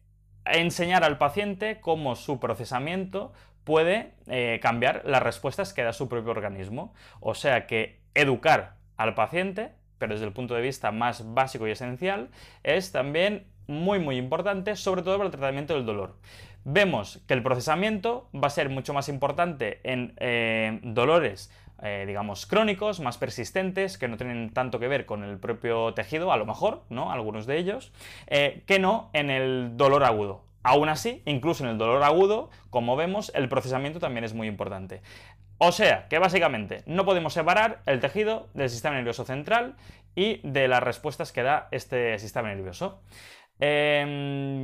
enseñar 0.46 1.04
al 1.04 1.18
paciente 1.18 1.80
cómo 1.82 2.16
su 2.16 2.40
procesamiento 2.40 3.34
puede 3.64 4.14
eh, 4.28 4.60
cambiar 4.62 5.04
las 5.06 5.22
respuestas 5.22 5.74
que 5.74 5.84
da 5.84 5.94
su 5.94 6.10
propio 6.10 6.32
organismo. 6.32 6.94
O 7.20 7.36
sea 7.36 7.68
que 7.68 8.00
educar 8.14 8.78
al 8.98 9.16
paciente, 9.16 9.72
pero 9.98 10.14
desde 10.14 10.26
el 10.26 10.34
punto 10.34 10.56
de 10.56 10.62
vista 10.62 10.92
más 10.92 11.34
básico 11.34 11.68
y 11.68 11.72
esencial, 11.72 12.30
es 12.64 12.92
también 12.92 13.48
muy 13.68 14.00
muy 14.00 14.18
importante, 14.18 14.76
sobre 14.76 15.02
todo 15.02 15.18
para 15.18 15.28
el 15.28 15.32
tratamiento 15.32 15.74
del 15.76 15.86
dolor. 15.86 16.18
Vemos 16.64 17.24
que 17.28 17.34
el 17.34 17.42
procesamiento 17.42 18.30
va 18.36 18.48
a 18.48 18.52
ser 18.52 18.70
mucho 18.70 18.94
más 18.94 19.10
importante 19.10 19.80
en 19.84 20.14
eh, 20.18 20.80
dolores 20.84 21.52
eh, 21.82 22.06
digamos, 22.06 22.46
crónicos, 22.46 23.00
más 23.00 23.18
persistentes, 23.18 23.98
que 23.98 24.08
no 24.08 24.18
tienen 24.18 24.52
tanto 24.54 24.80
que 24.80 24.88
ver 24.88 25.06
con 25.06 25.24
el 25.24 25.40
propio 25.40 25.94
tejido, 25.94 26.32
a 26.32 26.38
lo 26.38 26.46
mejor, 26.46 26.84
¿no? 26.90 27.12
Algunos 27.12 27.46
de 27.46 27.58
ellos, 27.58 27.92
eh, 28.28 28.64
que 28.68 28.80
no 28.80 29.10
en 29.14 29.30
el 29.30 29.78
dolor 29.78 30.04
agudo. 30.04 30.44
Aún 30.64 30.90
así, 30.90 31.24
incluso 31.26 31.64
en 31.64 31.72
el 31.72 31.78
dolor 31.78 32.04
agudo, 32.04 32.50
como 32.70 32.96
vemos, 32.96 33.32
el 33.34 33.50
procesamiento 33.50 34.00
también 34.00 34.24
es 34.24 34.34
muy 34.34 34.48
importante. 34.48 35.02
O 35.58 35.72
sea, 35.72 36.08
que 36.08 36.20
básicamente 36.20 36.84
no 36.86 37.06
podemos 37.06 37.34
separar 37.34 37.82
el 37.86 38.00
tejido 38.00 38.50
del 38.54 38.70
sistema 38.70 38.96
nervioso 38.96 39.26
central 39.26 39.76
y 40.16 40.40
de 40.48 40.68
las 40.68 40.84
respuestas 40.84 41.32
que 41.32 41.44
da 41.44 41.68
este 41.72 42.18
sistema 42.20 42.50
nervioso. 42.50 43.02
Em, 43.60 44.61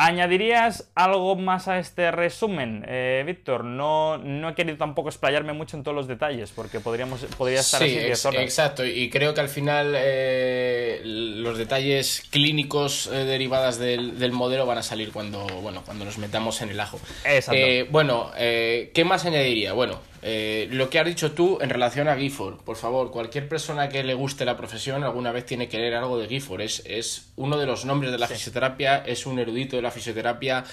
¿Añadirías 0.00 0.88
algo 0.94 1.34
más 1.34 1.66
a 1.66 1.80
este 1.80 2.12
resumen, 2.12 2.84
eh, 2.86 3.24
Víctor? 3.26 3.64
No, 3.64 4.16
no 4.16 4.50
he 4.50 4.54
querido 4.54 4.76
tampoco 4.76 5.08
explayarme 5.08 5.52
mucho 5.54 5.76
en 5.76 5.82
todos 5.82 5.96
los 5.96 6.06
detalles, 6.06 6.52
porque 6.52 6.78
podríamos, 6.78 7.22
podría 7.36 7.58
estar 7.58 7.82
así 7.82 7.98
10 7.98 8.26
horas. 8.26 8.42
Exacto, 8.42 8.86
y 8.86 9.10
creo 9.10 9.34
que 9.34 9.40
al 9.40 9.48
final 9.48 9.94
eh, 9.96 11.00
los 11.04 11.58
detalles 11.58 12.22
clínicos 12.30 13.08
eh, 13.08 13.24
derivadas 13.24 13.80
del, 13.80 14.30
modelo 14.30 14.66
van 14.66 14.78
a 14.78 14.84
salir 14.84 15.10
cuando, 15.10 15.44
bueno, 15.62 15.82
cuando 15.84 16.04
nos 16.04 16.16
metamos 16.18 16.62
en 16.62 16.70
el 16.70 16.78
ajo. 16.78 17.00
Exacto. 17.24 17.60
bueno, 17.90 18.30
¿qué 18.36 19.04
más 19.04 19.26
añadiría? 19.26 19.72
Bueno, 19.72 19.98
eh, 20.22 20.68
lo 20.70 20.90
que 20.90 20.98
has 20.98 21.06
dicho 21.06 21.32
tú 21.32 21.58
en 21.60 21.70
relación 21.70 22.08
a 22.08 22.16
Gifford, 22.16 22.56
por 22.62 22.76
favor, 22.76 23.10
cualquier 23.10 23.48
persona 23.48 23.88
que 23.88 24.02
le 24.02 24.14
guste 24.14 24.44
la 24.44 24.56
profesión 24.56 25.04
alguna 25.04 25.32
vez 25.32 25.46
tiene 25.46 25.68
que 25.68 25.78
leer 25.78 25.94
algo 25.94 26.18
de 26.18 26.26
Gifford. 26.26 26.60
Es, 26.62 26.82
es 26.86 27.30
uno 27.36 27.56
de 27.58 27.66
los 27.66 27.84
nombres 27.84 28.12
de 28.12 28.18
la 28.18 28.26
fisioterapia, 28.26 28.98
es 29.06 29.26
un 29.26 29.38
erudito 29.38 29.76
de 29.76 29.82
la 29.82 29.90
fisioterapia. 29.90 30.64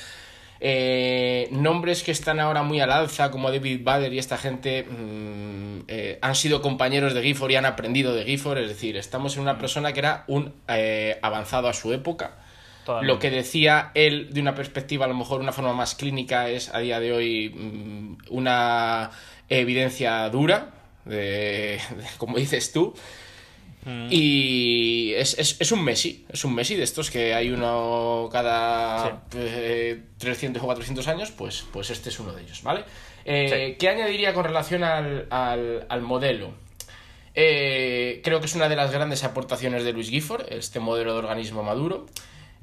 Eh, 0.60 1.50
nombres 1.52 2.02
que 2.04 2.12
están 2.12 2.40
ahora 2.40 2.64
muy 2.64 2.80
al 2.80 2.92
alza, 2.92 3.30
como 3.30 3.52
David 3.52 3.82
Bader 3.84 4.14
y 4.14 4.20
esta 4.20 4.38
gente, 4.38 4.84
mm, 4.84 5.82
eh, 5.88 6.20
han 6.22 6.36
sido 6.36 6.62
compañeros 6.62 7.14
de 7.14 7.22
Gifford 7.22 7.52
y 7.52 7.56
han 7.56 7.66
aprendido 7.66 8.14
de 8.14 8.24
Gifford. 8.24 8.60
Es 8.60 8.70
decir, 8.70 8.98
estamos 8.98 9.36
en 9.36 9.44
una 9.44 9.58
persona 9.58 9.94
que 9.94 10.00
era 10.00 10.24
un 10.28 10.54
eh, 10.68 11.20
avanzado 11.22 11.68
a 11.68 11.74
su 11.74 11.94
época. 11.94 12.38
Lo 13.02 13.18
que 13.18 13.32
decía 13.32 13.90
él 13.96 14.30
de 14.32 14.42
una 14.42 14.54
perspectiva, 14.54 15.06
a 15.06 15.08
lo 15.08 15.16
mejor 15.16 15.42
una 15.42 15.52
forma 15.52 15.74
más 15.74 15.96
clínica, 15.96 16.50
es 16.50 16.72
a 16.72 16.78
día 16.78 17.00
de 17.00 17.14
hoy 17.14 17.50
mm, 17.50 18.18
una 18.30 19.10
evidencia 19.50 20.30
dura, 20.30 20.74
de, 21.06 21.80
como 22.18 22.38
dices 22.38 22.72
tú. 22.72 22.94
Mm. 23.86 24.08
Y 24.10 25.14
es, 25.14 25.38
es, 25.38 25.72
un 25.72 25.84
Messi, 25.84 26.25
es 26.30 26.44
un 26.44 26.56
Messi 26.56 26.75
de 26.75 26.84
estos 26.84 27.12
que 27.12 27.36
hay 27.36 27.52
uno 27.52 28.30
cada 28.32 29.22
300 29.30 30.62
o 30.62 30.66
400 30.66 31.08
años, 31.08 31.32
pues, 31.32 31.66
pues 31.72 31.92
este 31.92 32.10
es 32.10 32.20
uno 32.20 32.34
de 32.34 32.42
ellos, 32.42 32.64
¿vale? 32.64 32.84
Eh, 33.25 33.75
¿Qué 33.80 33.90
añadiría 33.90 34.34
con 34.34 34.44
relación 34.44 34.84
al, 34.84 35.28
al, 35.30 36.02
modelo? 36.02 36.52
Eh, 37.36 38.22
creo 38.24 38.40
que 38.40 38.48
es 38.48 38.56
una 38.56 38.70
de 38.70 38.75
las 38.75 38.92
grandes 38.92 39.24
aportaciones 39.24 39.84
de 39.84 39.94
Luis 39.94 40.10
Gifford, 40.10 40.52
este 40.52 40.80
modelo 40.80 41.14
de 41.14 41.20
organismo 41.20 41.62
maduro. 41.62 42.08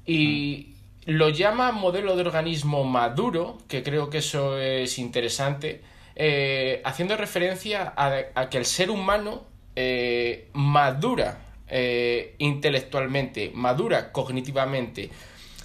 Y 0.04 0.74
mm. 1.06 1.10
lo 1.12 1.28
llama 1.28 1.70
modelo 1.70 2.16
de 2.16 2.22
organismo 2.22 2.82
maduro, 2.82 3.58
que 3.68 3.84
creo 3.84 4.10
que 4.10 4.18
eso 4.18 4.58
es 4.58 4.98
interesante, 4.98 5.82
eh, 6.16 6.82
haciendo 6.84 7.16
referencia 7.16 7.92
a 7.96 8.48
que 8.50 8.58
el 8.58 8.66
ser 8.66 8.90
humano 8.90 9.52
eh, 9.74 10.50
madura 10.52 11.38
eh, 11.66 12.34
intelectualmente, 12.36 13.50
madura 13.54 14.12
cognitivamente, 14.12 15.08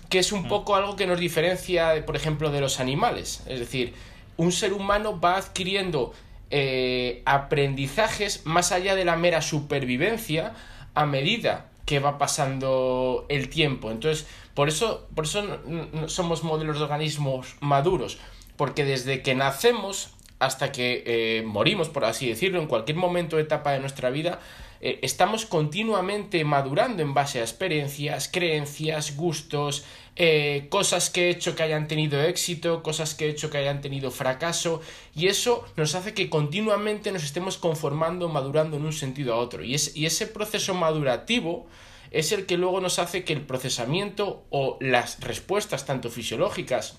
que 0.08 0.20
es 0.20 0.32
un 0.32 0.44
mm. 0.44 0.48
poco 0.48 0.76
algo 0.76 0.96
que 0.96 1.06
nos 1.06 1.20
diferencia, 1.20 2.06
por 2.06 2.16
ejemplo, 2.16 2.50
de 2.50 2.62
los 2.62 2.80
animales. 2.80 3.44
Es 3.48 3.60
decir, 3.60 3.94
un 4.38 4.54
ser 4.54 4.72
humano 4.72 5.20
va 5.20 5.36
adquiriendo 5.36 6.14
eh, 6.52 7.22
aprendizajes 7.26 8.46
más 8.46 8.72
allá 8.72 8.96
de 8.96 9.04
la 9.04 9.18
mera 9.18 9.42
supervivencia 9.42 10.54
a 10.96 11.06
medida 11.06 11.66
que 11.86 12.00
va 12.00 12.18
pasando 12.18 13.26
el 13.28 13.50
tiempo. 13.50 13.92
Entonces, 13.92 14.26
por 14.54 14.70
eso, 14.70 15.10
por 15.14 15.26
eso 15.26 15.60
somos 16.08 16.46
modelos 16.46 16.78
de 16.78 16.84
organismos 16.84 17.58
maduros, 17.60 18.20
porque 18.56 18.86
desde 18.86 19.22
que 19.22 19.36
nacemos 19.36 20.14
hasta 20.40 20.72
que 20.72 21.04
eh, 21.06 21.44
morimos, 21.44 21.90
por 21.90 22.06
así 22.06 22.28
decirlo, 22.28 22.62
en 22.62 22.68
cualquier 22.68 22.98
momento 22.98 23.38
o 23.38 23.40
etapa 23.40 23.72
de 23.72 23.80
nuestra 23.80 24.10
vida, 24.10 24.40
eh, 24.82 25.00
estamos 25.02 25.46
continuamente 25.46 26.44
madurando 26.44 27.02
en 27.02 27.14
base 27.14 27.40
a 27.40 27.42
experiencias, 27.42 28.30
creencias, 28.32 29.16
gustos, 29.16 29.86
eh, 30.16 30.68
cosas 30.70 31.10
que 31.10 31.28
he 31.28 31.30
hecho 31.30 31.56
que 31.56 31.64
hayan 31.64 31.88
tenido 31.88 32.22
éxito, 32.22 32.84
cosas 32.84 33.16
que 33.16 33.26
he 33.26 33.30
hecho 33.30 33.50
que 33.50 33.58
hayan 33.58 33.82
tenido 33.82 34.12
fracaso, 34.12 34.82
y 35.16 35.28
eso 35.28 35.66
nos 35.76 35.96
hace 35.96 36.14
que 36.14 36.30
continuamente 36.30 37.12
nos 37.12 37.24
estemos 37.24 37.58
conformando, 37.58 38.30
madurando 38.30 38.78
en 38.78 38.86
un 38.86 38.94
sentido 38.94 39.34
a 39.34 39.38
otro. 39.38 39.64
Y, 39.64 39.76
y 39.96 40.06
ese 40.06 40.28
proceso 40.28 40.76
madurativo 40.76 41.68
es 42.12 42.32
el 42.32 42.46
que 42.46 42.58
luego 42.58 42.80
nos 42.80 43.00
hace 43.00 43.24
que 43.24 43.34
el 43.34 43.42
procesamiento 43.42 44.44
o 44.50 44.78
las 44.80 45.20
respuestas, 45.20 45.86
tanto 45.86 46.10
fisiológicas, 46.10 46.98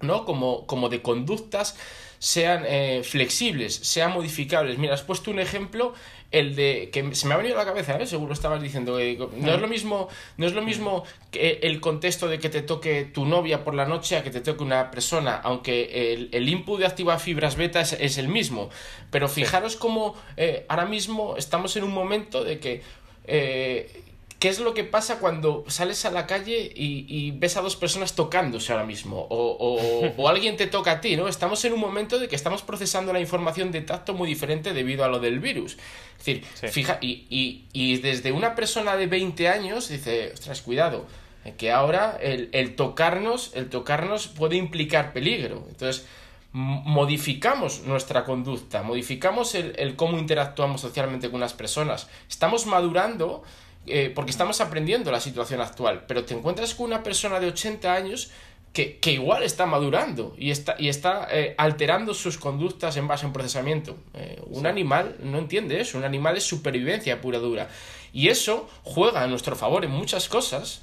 ¿no? 0.00 0.24
como, 0.24 0.66
como 0.66 0.88
de 0.88 1.02
conductas, 1.02 1.76
sean 2.20 2.64
eh, 2.66 3.00
flexibles, 3.02 3.74
sean 3.74 4.12
modificables. 4.12 4.76
Mira, 4.76 4.92
has 4.92 5.02
puesto 5.02 5.30
un 5.30 5.38
ejemplo, 5.38 5.94
el 6.30 6.54
de 6.54 6.90
que 6.92 7.14
se 7.14 7.26
me 7.26 7.32
ha 7.32 7.38
venido 7.38 7.56
a 7.56 7.60
la 7.60 7.64
cabeza, 7.64 7.96
¿eh? 7.98 8.06
seguro 8.06 8.34
estabas 8.34 8.60
diciendo, 8.60 8.98
no 9.36 9.54
es 9.54 9.60
lo 9.60 9.66
mismo, 9.66 10.08
no 10.36 10.46
es 10.46 10.52
lo 10.52 10.60
mismo 10.60 11.02
que 11.30 11.60
el 11.62 11.80
contexto 11.80 12.28
de 12.28 12.38
que 12.38 12.50
te 12.50 12.60
toque 12.60 13.06
tu 13.06 13.24
novia 13.24 13.64
por 13.64 13.74
la 13.74 13.86
noche 13.86 14.18
a 14.18 14.22
que 14.22 14.30
te 14.30 14.42
toque 14.42 14.62
una 14.62 14.90
persona, 14.90 15.40
aunque 15.42 16.12
el, 16.12 16.28
el 16.32 16.46
input 16.46 16.78
de 16.78 16.86
activa 16.86 17.18
fibras 17.18 17.56
beta 17.56 17.80
es, 17.80 18.18
el 18.18 18.28
mismo. 18.28 18.68
Pero 19.10 19.26
fijaros 19.26 19.76
cómo 19.76 20.14
eh, 20.36 20.66
ahora 20.68 20.84
mismo 20.84 21.36
estamos 21.38 21.74
en 21.76 21.84
un 21.84 21.92
momento 21.92 22.44
de 22.44 22.60
que 22.60 22.82
eh, 23.24 24.09
¿Qué 24.40 24.48
es 24.48 24.58
lo 24.58 24.72
que 24.72 24.84
pasa 24.84 25.18
cuando 25.18 25.66
sales 25.68 26.06
a 26.06 26.10
la 26.10 26.26
calle 26.26 26.72
y, 26.74 27.30
ves 27.32 27.58
a 27.58 27.60
dos 27.60 27.76
personas 27.76 28.14
tocándose 28.14 28.72
ahora 28.72 28.86
mismo? 28.86 29.28
O, 29.30 30.28
alguien 30.28 30.56
te 30.56 30.66
toca 30.66 30.92
a 30.92 31.00
ti, 31.02 31.14
¿no? 31.14 31.28
Estamos 31.28 31.62
en 31.66 31.74
un 31.74 31.80
momento 31.80 32.18
de 32.18 32.26
que 32.26 32.36
estamos 32.36 32.62
procesando 32.62 33.12
la 33.12 33.20
información 33.20 33.70
de 33.70 33.82
tacto 33.82 34.14
muy 34.14 34.26
diferente 34.26 34.72
debido 34.72 35.04
a 35.04 35.08
lo 35.08 35.18
del 35.18 35.40
virus. 35.40 35.76
Es 36.18 36.24
decir, 36.24 36.44
fija, 36.70 36.98
y, 37.02 37.98
desde 37.98 38.32
una 38.32 38.54
persona 38.54 38.96
de 38.96 39.06
20 39.06 39.48
años 39.48 39.88
dice, 39.88 40.32
ostras, 40.32 40.62
cuidado, 40.62 41.06
eh, 41.44 41.54
que 41.58 41.70
ahora 41.70 42.18
el, 42.22 42.74
tocarnos, 42.76 43.52
el 43.54 43.68
tocarnos 43.68 44.28
puede 44.28 44.56
implicar 44.56 45.12
peligro. 45.12 45.66
Entonces, 45.68 46.06
modificamos 46.52 47.82
nuestra 47.82 48.24
conducta, 48.24 48.82
modificamos 48.82 49.54
el, 49.54 49.74
el 49.76 49.96
cómo 49.96 50.18
interactuamos 50.18 50.80
socialmente 50.80 51.30
con 51.30 51.40
las 51.40 51.52
personas. 51.52 52.08
Estamos 52.28 52.64
madurando 52.64 53.42
eh, 53.86 54.12
porque 54.14 54.30
estamos 54.30 54.60
aprendiendo 54.60 55.10
la 55.10 55.20
situación 55.20 55.60
actual, 55.60 56.04
pero 56.06 56.24
te 56.24 56.34
encuentras 56.34 56.74
con 56.74 56.86
una 56.86 57.02
persona 57.02 57.40
de 57.40 57.48
80 57.48 57.92
años 57.92 58.30
que, 58.72 59.00
igual 59.06 59.42
está 59.42 59.66
madurando 59.66 60.34
y 60.38 60.50
está, 60.50 60.76
y 60.78 60.88
está 60.88 61.26
eh, 61.30 61.54
alterando 61.58 62.14
sus 62.14 62.38
conductas 62.38 62.96
en 62.96 63.08
base 63.08 63.24
a 63.24 63.28
un 63.28 63.32
procesamiento. 63.32 63.96
Eh, 64.14 64.40
un 64.46 64.66
animal 64.66 65.16
no 65.22 65.38
entiende 65.38 65.80
eso, 65.80 65.98
un 65.98 66.04
animal 66.04 66.36
es 66.36 66.44
supervivencia 66.44 67.20
pura 67.20 67.38
dura. 67.38 67.68
Y 68.12 68.28
eso 68.28 68.68
juega 68.82 69.22
a 69.22 69.26
nuestro 69.26 69.56
favor 69.56 69.84
en 69.84 69.90
muchas 69.90 70.28
cosas, 70.28 70.82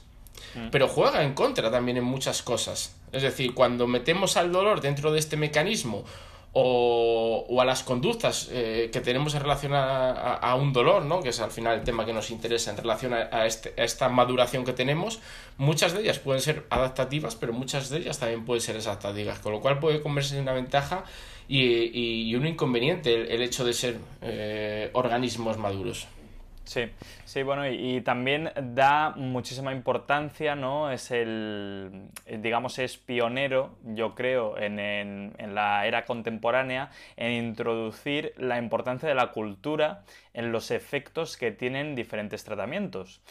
mm. 0.56 0.70
pero 0.72 0.88
juega 0.88 1.24
en 1.24 1.34
contra 1.34 1.72
también 1.72 1.98
en 1.98 2.04
muchas 2.04 2.42
cosas. 2.42 2.96
Es 3.14 3.22
decir, 3.22 3.54
cuando 3.54 3.88
metemos 3.88 4.36
al 4.36 4.52
dolor 4.52 4.82
dentro 4.82 5.14
de 5.14 5.20
este 5.20 5.38
mecanismo 5.38 6.04
o, 6.60 7.62
a 7.62 7.66
las 7.66 7.84
conductas 7.84 8.50
eh, 8.52 8.90
que 8.92 9.00
tenemos 9.00 9.36
en 9.36 9.42
relación 9.42 9.74
a, 9.76 10.56
un 10.60 10.74
dolor, 10.74 11.06
¿no? 11.06 11.22
que 11.22 11.30
es 11.30 11.40
al 11.40 11.52
final 11.52 11.78
el 11.78 11.84
tema 11.84 12.04
que 12.04 12.14
nos 12.14 12.32
interesa 12.32 12.72
en 12.72 12.78
relación 12.78 13.14
a, 13.14 13.46
este, 13.46 13.74
esta 13.78 14.10
maduración 14.10 14.66
que 14.66 14.74
tenemos, 14.74 15.20
muchas 15.58 15.94
de 15.94 16.02
ellas 16.02 16.18
pueden 16.18 16.42
ser 16.42 16.66
adaptativas, 16.72 17.36
pero 17.36 17.54
muchas 17.54 17.90
de 17.90 18.00
ellas 18.00 18.18
también 18.18 18.44
pueden 18.44 18.62
ser 18.62 18.76
exaltativas, 18.76 19.38
con 19.38 19.52
lo 19.52 19.62
cual 19.62 19.78
puede 19.78 20.02
convertirse 20.02 20.38
en 20.38 20.44
una 20.44 20.54
ventaja 20.54 21.04
y, 21.48 22.34
un 22.34 22.48
inconveniente 22.48 23.34
el, 23.36 23.42
hecho 23.44 23.64
de 23.64 23.74
ser 23.74 24.00
eh, 24.24 24.90
organismos 24.94 25.60
maduros. 25.60 26.08
Sí, 26.68 26.92
sí, 27.24 27.44
bueno, 27.44 27.66
y, 27.66 28.02
también 28.02 28.52
da 28.74 29.12
muchísima 29.16 29.72
importancia, 29.72 30.54
¿no? 30.54 30.92
Es 30.92 31.12
el, 31.12 32.10
digamos, 32.42 32.78
es 32.78 32.98
pionero, 32.98 33.78
yo 33.86 34.16
creo, 34.16 34.58
en, 34.58 34.78
en, 34.78 35.56
la 35.56 35.88
era 35.88 36.04
contemporánea, 36.04 36.92
en 37.16 37.32
introducir 37.32 38.34
la 38.36 38.58
importancia 38.58 39.08
de 39.08 39.16
la 39.16 39.32
cultura 39.32 40.04
en 40.34 40.52
los 40.52 40.70
efectos 40.70 41.38
que 41.38 41.52
tienen 41.52 41.96
diferentes 41.96 42.44
tratamientos. 42.44 43.22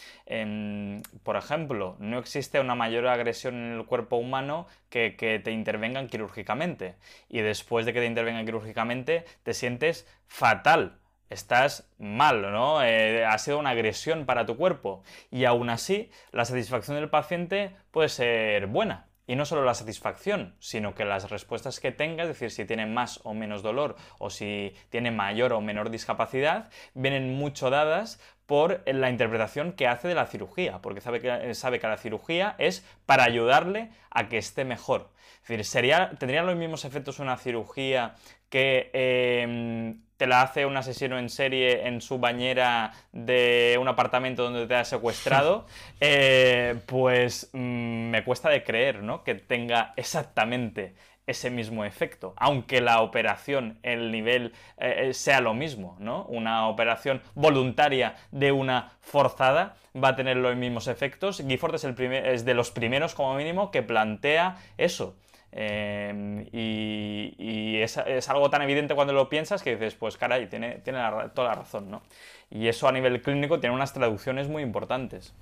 por 1.23 1.37
ejemplo, 1.37 1.97
no 1.99 2.19
existe 2.19 2.59
una 2.59 2.75
mayor 2.75 3.07
agresión 3.07 3.55
en 3.57 3.73
el 3.73 3.85
cuerpo 3.85 4.17
humano 4.17 4.67
que, 4.89 5.15
que 5.15 5.39
te 5.41 5.51
intervengan 5.53 6.09
quirúrgicamente. 6.09 6.95
Y 7.29 7.41
después 7.41 7.85
de 7.85 7.93
que 7.93 8.01
te 8.01 8.07
intervengan 8.07 8.47
quirúrgicamente, 8.47 9.27
te 9.43 9.53
sientes 9.53 10.09
fatal 10.27 10.99
estás 11.31 11.89
mal, 11.99 12.43
¿no? 12.53 12.83
Eh, 12.83 13.25
ha 13.25 13.39
sido 13.39 13.59
una 13.59 13.71
agresión 13.71 14.27
para 14.27 14.47
tu 14.47 14.57
cuerpo. 14.57 15.03
Y 15.31 15.45
aún 15.45 15.71
así, 15.71 16.11
la 16.33 16.45
satisfacción 16.45 16.97
del 16.97 17.11
paciente 17.11 17.77
puede 17.91 18.09
ser 18.09 18.67
buena. 18.67 19.07
Y 19.29 19.35
no 19.35 19.45
solo 19.45 19.65
la 19.65 19.75
satisfacción, 19.75 20.55
sino 20.61 20.95
que 20.95 21.05
las 21.05 21.31
respuestas 21.31 21.81
que 21.81 21.91
tenga, 21.91 22.23
es 22.23 22.29
decir, 22.29 22.53
si 22.53 22.65
tiene 22.65 22.87
más 22.87 23.21
o 23.25 23.35
menos 23.35 23.63
dolor 23.63 23.97
o 24.19 24.31
si 24.31 24.73
tiene 24.89 25.11
mayor 25.11 25.53
o 25.53 25.61
menor 25.61 25.91
discapacidad, 25.91 26.71
vienen 26.95 27.35
mucho 27.35 27.69
dadas 27.69 28.21
por 28.47 28.83
la 28.87 29.11
interpretación 29.11 29.73
que 29.73 29.89
hace 29.89 30.07
de 30.07 30.15
la 30.15 30.27
cirugía, 30.27 30.81
porque 30.81 31.01
sabe 31.01 31.21
que, 31.21 31.55
sabe 31.55 31.81
que 31.81 31.89
la 31.89 31.97
cirugía 31.97 32.55
es 32.59 32.87
para 33.05 33.25
ayudarle 33.25 33.91
a 34.11 34.29
que 34.29 34.39
esté 34.39 34.65
mejor. 34.65 35.11
Es 35.43 35.49
decir, 35.49 35.65
sería, 35.65 36.11
¿tendría 36.19 36.45
los 36.45 36.55
mismos 36.55 36.85
efectos 36.85 37.19
una 37.19 37.37
cirugía 37.37 38.15
que 38.49 38.91
em, 38.93 40.03
te 40.17 40.27
la 40.27 40.43
hace 40.43 40.67
un 40.67 40.77
asesino 40.77 41.19
en 41.19 41.29
serie 41.29 41.87
en 41.87 42.01
su 42.01 42.19
bañera 42.19 42.93
de 43.13 43.77
un 43.81 43.89
apartamento 43.89 44.45
donde 44.45 44.67
te 44.67 44.75
ha 44.75 44.85
secuestrado, 44.85 45.67
eh, 46.01 46.77
pues 46.87 47.51
mm, 47.53 48.11
me 48.11 48.25
cuesta 48.25 48.49
de 48.49 48.63
creer, 48.63 49.03
¿no? 49.03 49.23
Que 49.25 49.35
tenga 49.35 49.93
exactamente 49.97 50.95
ese 51.27 51.51
mismo 51.51 51.85
efecto, 51.85 52.35
aunque 52.37 52.81
la 52.81 53.01
operación, 53.01 53.79
el 53.83 54.13
nivel 54.13 54.53
eh, 54.79 55.09
eh, 55.09 55.15
sea 55.15 55.41
lo 55.41 55.55
mismo, 55.55 55.97
¿no? 55.99 56.25
Una 56.27 56.69
operación 56.69 57.21
voluntaria 57.35 58.15
de 58.31 58.53
una 58.53 58.93
forzada 59.01 59.75
va 60.03 60.09
a 60.09 60.17
tener 60.17 60.37
los 60.37 60.55
mismos 60.57 60.87
efectos. 60.87 61.43
Gifford 61.47 61.75
es, 61.75 61.85
el 61.85 62.01
es 62.01 62.45
de 62.45 62.55
los 62.55 62.71
primeros, 62.71 63.15
como 63.15 63.35
mínimo, 63.35 63.71
que 63.71 63.83
plantea 63.83 64.57
eso. 64.79 65.17
Em, 65.59 66.47
y, 66.53 67.79
es, 67.81 67.97
algo 68.29 68.51
tan 68.51 68.61
evidente 68.61 68.95
cuando 68.95 69.15
lo 69.15 69.31
piensas 69.31 69.63
que 69.63 69.75
dices, 69.75 69.95
pues 69.95 70.19
caray, 70.19 70.49
tiene, 70.49 70.81
tiene 70.85 71.01
toda 71.35 71.49
la 71.49 71.55
razón, 71.55 71.91
¿no? 71.91 72.03
Y 72.51 72.69
eso 72.69 72.87
a 72.87 72.93
nivel 72.93 73.23
clínico 73.23 73.59
tiene 73.59 73.75
unas 73.75 73.95
traducciones 73.95 74.49
muy 74.49 74.63
importantes. 74.63 75.33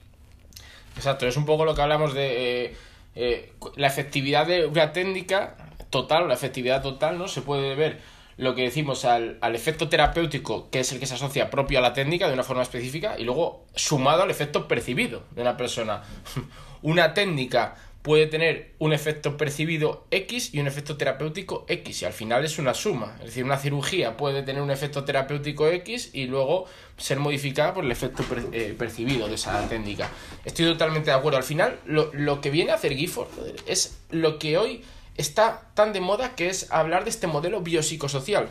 Exacto, 0.96 1.26
es 1.26 1.36
un 1.36 1.44
poco 1.44 1.64
lo 1.64 1.74
que 1.74 1.82
hablamos 1.82 2.14
de... 2.14 2.64
Eh, 2.64 2.76
eh, 3.16 3.52
la 3.74 3.88
efectividad 3.88 4.46
de 4.46 4.66
una 4.66 4.92
técnica 4.92 5.56
total, 5.90 6.28
la 6.28 6.34
efectividad 6.34 6.80
total, 6.80 7.18
¿no? 7.18 7.26
Se 7.26 7.42
puede 7.42 7.74
ver 7.74 8.00
lo 8.36 8.54
que 8.54 8.62
decimos 8.62 9.04
al, 9.04 9.38
al, 9.40 9.56
efecto 9.56 9.88
terapéutico, 9.88 10.70
que 10.70 10.80
es 10.80 10.92
el 10.92 11.00
que 11.00 11.06
se 11.06 11.14
asocia 11.14 11.50
propio 11.50 11.80
a 11.80 11.82
la 11.82 11.92
técnica 11.92 12.28
de 12.28 12.34
una 12.34 12.42
forma 12.44 12.62
específica, 12.62 13.16
y 13.18 13.24
luego 13.24 13.64
sumado 13.74 14.22
al 14.22 14.30
efecto 14.30 14.68
percibido 14.68 15.24
de 15.32 15.42
una 15.42 15.56
persona. 15.56 16.02
una 16.82 17.14
técnica 17.14 17.76
puede 18.04 18.26
tener 18.26 18.74
un 18.80 18.92
efecto 18.92 19.38
percibido 19.38 20.04
X 20.10 20.52
y 20.52 20.60
un 20.60 20.66
efecto 20.66 20.98
terapéutico 20.98 21.64
X, 21.66 22.02
y 22.02 22.04
al 22.04 22.12
final 22.12 22.44
es 22.44 22.58
una 22.58 22.74
suma. 22.74 23.16
Es 23.20 23.28
decir, 23.28 23.44
una 23.44 23.56
cirugía 23.56 24.18
puede 24.18 24.42
tener 24.42 24.60
un 24.60 24.70
efecto 24.70 25.04
terapéutico 25.04 25.66
X 25.68 26.10
y 26.12 26.26
luego 26.26 26.66
ser 26.98 27.18
modificada 27.18 27.72
por 27.72 27.82
el 27.82 27.90
efecto 27.90 28.22
eh, 28.52 28.74
percibido 28.78 29.26
de 29.26 29.36
esa 29.36 29.66
técnica. 29.70 30.10
Estoy 30.44 30.66
totalmente 30.66 31.10
de 31.10 31.16
acuerdo. 31.16 31.38
Al 31.38 31.44
final, 31.44 31.78
lo, 31.86 32.10
lo 32.12 32.42
que 32.42 32.50
viene 32.50 32.72
a 32.72 32.74
hacer 32.74 32.94
Gifford 32.94 33.28
es 33.66 33.96
lo 34.10 34.38
que 34.38 34.58
hoy 34.58 34.84
está 35.16 35.70
tan 35.72 35.94
de 35.94 36.02
moda 36.02 36.36
que 36.36 36.50
es 36.50 36.70
hablar 36.70 37.04
de 37.04 37.10
este 37.10 37.26
modelo 37.26 37.62
biopsicosocial. 37.62 38.50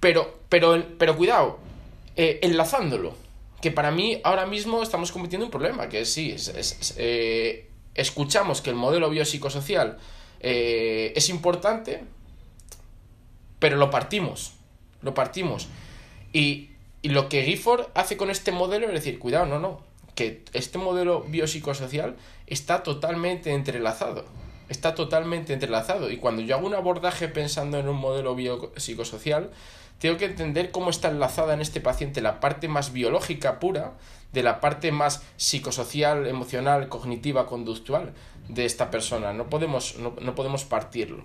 Pero, 0.00 0.36
pero, 0.48 0.84
pero 0.98 1.16
cuidado, 1.16 1.60
eh, 2.16 2.40
enlazándolo, 2.42 3.14
que 3.62 3.70
para 3.70 3.92
mí 3.92 4.20
ahora 4.24 4.46
mismo 4.46 4.82
estamos 4.82 5.12
cometiendo 5.12 5.46
un 5.46 5.52
problema, 5.52 5.88
que 5.88 6.04
sí, 6.04 6.32
es, 6.32 6.94
eh, 6.98 7.65
escuchamos 7.96 8.60
que 8.62 8.70
el 8.70 8.76
modelo 8.76 9.10
biopsicosocial 9.10 9.98
eh, 10.40 11.12
es 11.16 11.28
importante, 11.28 12.04
pero 13.58 13.76
lo 13.76 13.90
partimos, 13.90 14.52
lo 15.02 15.14
partimos. 15.14 15.68
Y, 16.32 16.70
y 17.02 17.08
lo 17.08 17.28
que 17.28 17.44
Gifford 17.44 17.86
hace 17.94 18.16
con 18.16 18.30
este 18.30 18.52
modelo 18.52 18.86
es 18.86 18.92
decir, 18.92 19.18
cuidado, 19.18 19.46
no, 19.46 19.58
no, 19.58 19.80
que 20.14 20.44
este 20.52 20.78
modelo 20.78 21.22
biopsicosocial 21.22 22.16
está 22.46 22.82
totalmente 22.82 23.52
entrelazado 23.52 24.24
está 24.68 24.94
totalmente 24.94 25.52
entrelazado. 25.52 26.10
Y 26.10 26.16
cuando 26.16 26.42
yo 26.42 26.56
hago 26.56 26.66
un 26.66 26.74
abordaje 26.74 27.28
pensando 27.28 27.78
en 27.78 27.88
un 27.88 27.96
modelo 27.96 28.34
biopsicosocial, 28.34 29.50
tengo 29.98 30.16
que 30.16 30.26
entender 30.26 30.70
cómo 30.70 30.90
está 30.90 31.08
enlazada 31.08 31.54
en 31.54 31.60
este 31.60 31.80
paciente 31.80 32.20
la 32.20 32.40
parte 32.40 32.68
más 32.68 32.92
biológica 32.92 33.58
pura 33.58 33.94
de 34.32 34.42
la 34.42 34.60
parte 34.60 34.92
más 34.92 35.24
psicosocial, 35.36 36.26
emocional, 36.26 36.88
cognitiva, 36.88 37.46
conductual 37.46 38.12
de 38.48 38.64
esta 38.64 38.90
persona. 38.90 39.32
No 39.32 39.48
podemos, 39.48 39.96
no, 39.98 40.14
no 40.20 40.34
podemos 40.34 40.64
partirlo. 40.64 41.24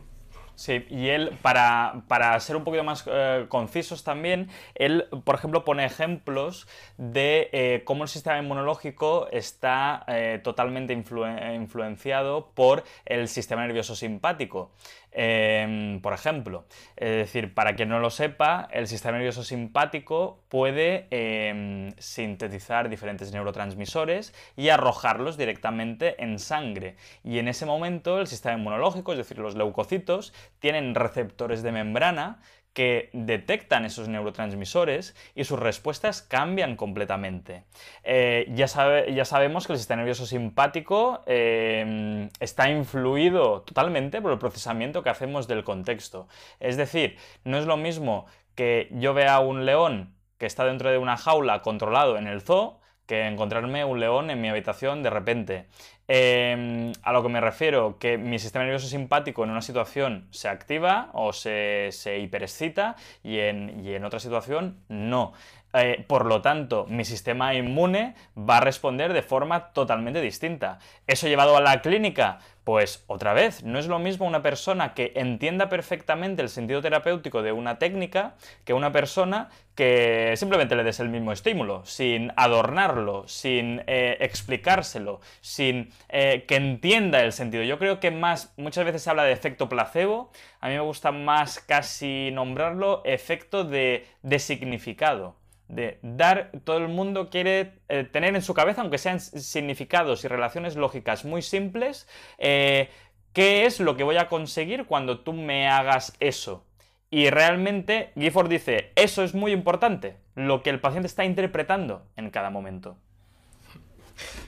Sí, 0.61 0.85
y 0.91 1.09
él, 1.09 1.37
para, 1.41 2.03
para 2.07 2.39
ser 2.39 2.55
un 2.55 2.63
poquito 2.63 2.83
más 2.83 3.03
eh, 3.07 3.45
concisos 3.49 4.03
también, 4.03 4.49
él, 4.75 5.07
por 5.23 5.33
ejemplo, 5.33 5.65
pone 5.65 5.85
ejemplos 5.85 6.67
de 6.97 7.49
eh, 7.51 7.81
cómo 7.83 8.03
el 8.03 8.09
sistema 8.09 8.37
inmunológico 8.37 9.27
está 9.31 10.03
eh, 10.07 10.39
totalmente 10.43 10.93
influenciado 10.93 12.51
por 12.53 12.83
el 13.05 13.27
sistema 13.27 13.65
nervioso 13.65 13.95
simpático. 13.95 14.71
Em, 15.13 15.99
por 15.99 16.13
ejemplo, 16.13 16.65
es 16.95 17.09
decir, 17.09 17.53
para 17.53 17.75
quien 17.75 17.89
no 17.89 17.99
lo 17.99 18.09
sepa, 18.09 18.69
el 18.71 18.87
sistema 18.87 19.17
nervioso 19.17 19.43
simpático 19.43 20.39
puede 20.47 21.07
em, 21.09 21.91
sintetizar 21.97 22.89
diferentes 22.89 23.33
neurotransmisores 23.33 24.33
y 24.55 24.69
arrojarlos 24.69 25.37
directamente 25.37 26.21
en 26.23 26.39
sangre. 26.39 26.95
Y 27.23 27.39
en 27.39 27.49
ese 27.49 27.65
momento 27.65 28.19
el 28.21 28.27
sistema 28.27 28.57
inmunológico, 28.57 29.11
es 29.11 29.17
decir, 29.17 29.37
los 29.37 29.55
leucocitos, 29.55 30.33
tienen 30.59 30.95
receptores 30.95 31.61
de 31.61 31.73
membrana 31.73 32.39
que 32.73 33.09
detectan 33.13 33.85
esos 33.85 34.07
neurotransmisores 34.07 35.15
y 35.35 35.43
sus 35.43 35.59
respuestas 35.59 36.21
cambian 36.21 36.75
completamente. 36.75 37.65
Eh, 38.03 38.51
ya, 38.53 38.67
sabemos 38.67 39.67
que 39.67 39.73
el 39.73 39.79
sistema 39.79 39.97
nervioso 39.97 40.25
simpático 40.25 41.23
eh, 41.25 42.29
está 42.39 42.69
influido 42.69 43.61
totalmente 43.61 44.21
por 44.21 44.31
el 44.31 44.39
procesamiento 44.39 45.03
que 45.03 45.09
hacemos 45.09 45.47
del 45.47 45.63
contexto. 45.63 46.27
Es 46.59 46.77
decir, 46.77 47.17
no 47.43 47.57
es 47.57 47.65
lo 47.65 47.77
mismo 47.77 48.25
que 48.55 48.89
yo 48.91 49.13
vea 49.13 49.39
un 49.39 49.65
león 49.65 50.15
que 50.37 50.45
está 50.45 50.65
dentro 50.65 50.89
de 50.89 50.97
una 50.97 51.17
jaula 51.17 51.61
controlado 51.61 52.17
en 52.17 52.27
el 52.27 52.41
zoo 52.41 52.80
que 53.11 53.27
encontrarme 53.27 53.83
un 53.83 53.99
león 53.99 54.29
en 54.29 54.39
mi 54.39 54.47
habitación 54.47 55.03
de 55.03 55.09
repente. 55.09 55.65
Em, 56.07 56.93
a 57.03 57.11
lo 57.11 57.21
que 57.21 57.27
me 57.27 57.41
refiero, 57.41 57.97
que 57.99 58.17
mi 58.17 58.39
sistema 58.39 58.63
nervioso 58.63 58.87
simpático 58.87 59.43
en 59.43 59.49
una 59.49 59.61
situación 59.61 60.29
se 60.31 60.47
activa 60.47 61.09
o 61.11 61.33
se, 61.33 61.89
se 61.91 62.19
hiperexcita 62.19 62.95
y 63.21 63.39
en, 63.39 63.83
y 63.83 63.95
en 63.95 64.05
otra 64.05 64.21
situación 64.21 64.77
no. 64.87 65.33
Eh, 65.73 66.05
por 66.07 66.25
lo 66.25 66.41
tanto, 66.41 66.85
mi 66.87 67.03
sistema 67.03 67.53
inmune 67.53 68.15
va 68.37 68.57
a 68.57 68.61
responder 68.61 69.11
de 69.11 69.23
forma 69.23 69.73
totalmente 69.73 70.21
distinta. 70.21 70.79
¿Eso 71.05 71.27
llevado 71.27 71.57
a 71.57 71.61
la 71.61 71.81
clínica? 71.81 72.39
Pues 72.63 73.03
otra 73.07 73.33
vez, 73.33 73.63
no 73.63 73.79
es 73.79 73.87
lo 73.87 73.97
mismo 73.97 74.27
una 74.27 74.43
persona 74.43 74.93
que 74.93 75.13
entienda 75.15 75.67
perfectamente 75.67 76.43
el 76.43 76.49
sentido 76.49 76.79
terapéutico 76.79 77.41
de 77.41 77.51
una 77.51 77.79
técnica 77.79 78.35
que 78.65 78.75
una 78.75 78.91
persona 78.91 79.49
que 79.73 80.33
simplemente 80.37 80.75
le 80.75 80.83
des 80.83 80.99
el 80.99 81.09
mismo 81.09 81.31
estímulo, 81.31 81.83
sin 81.85 82.31
adornarlo, 82.35 83.27
sin 83.27 83.81
eh, 83.87 84.17
explicárselo, 84.19 85.21
sin 85.41 85.89
eh, 86.09 86.45
que 86.47 86.55
entienda 86.55 87.23
el 87.23 87.31
sentido. 87.31 87.63
Yo 87.63 87.79
creo 87.79 87.99
que 87.99 88.11
más, 88.11 88.53
muchas 88.57 88.85
veces 88.85 89.01
se 89.01 89.09
habla 89.09 89.23
de 89.23 89.31
efecto 89.31 89.67
placebo, 89.67 90.31
a 90.59 90.67
mí 90.67 90.75
me 90.75 90.81
gusta 90.81 91.11
más 91.11 91.59
casi 91.59 92.29
nombrarlo 92.31 93.01
efecto 93.05 93.63
de, 93.63 94.05
de 94.21 94.37
significado 94.37 95.40
de 95.71 95.99
dar, 96.01 96.51
todo 96.65 96.77
el 96.77 96.89
mundo 96.89 97.29
quiere 97.29 97.73
eh, 97.87 98.03
tener 98.03 98.35
en 98.35 98.41
su 98.41 98.53
cabeza, 98.53 98.81
aunque 98.81 98.97
sean 98.97 99.19
significados 99.19 100.23
y 100.23 100.27
relaciones 100.27 100.75
lógicas 100.75 101.23
muy 101.23 101.41
simples, 101.41 102.07
eh, 102.37 102.89
qué 103.33 103.65
es 103.65 103.79
lo 103.79 103.95
que 103.95 104.03
voy 104.03 104.17
a 104.17 104.27
conseguir 104.27 104.85
cuando 104.85 105.21
tú 105.21 105.33
me 105.33 105.67
hagas 105.67 106.13
eso. 106.19 106.65
Y 107.09 107.29
realmente 107.29 108.11
Gifford 108.15 108.49
dice, 108.49 108.91
eso 108.95 109.23
es 109.23 109.33
muy 109.33 109.53
importante, 109.53 110.17
lo 110.35 110.61
que 110.61 110.69
el 110.69 110.81
paciente 110.81 111.07
está 111.07 111.23
interpretando 111.23 112.05
en 112.17 112.29
cada 112.31 112.49
momento. 112.49 112.97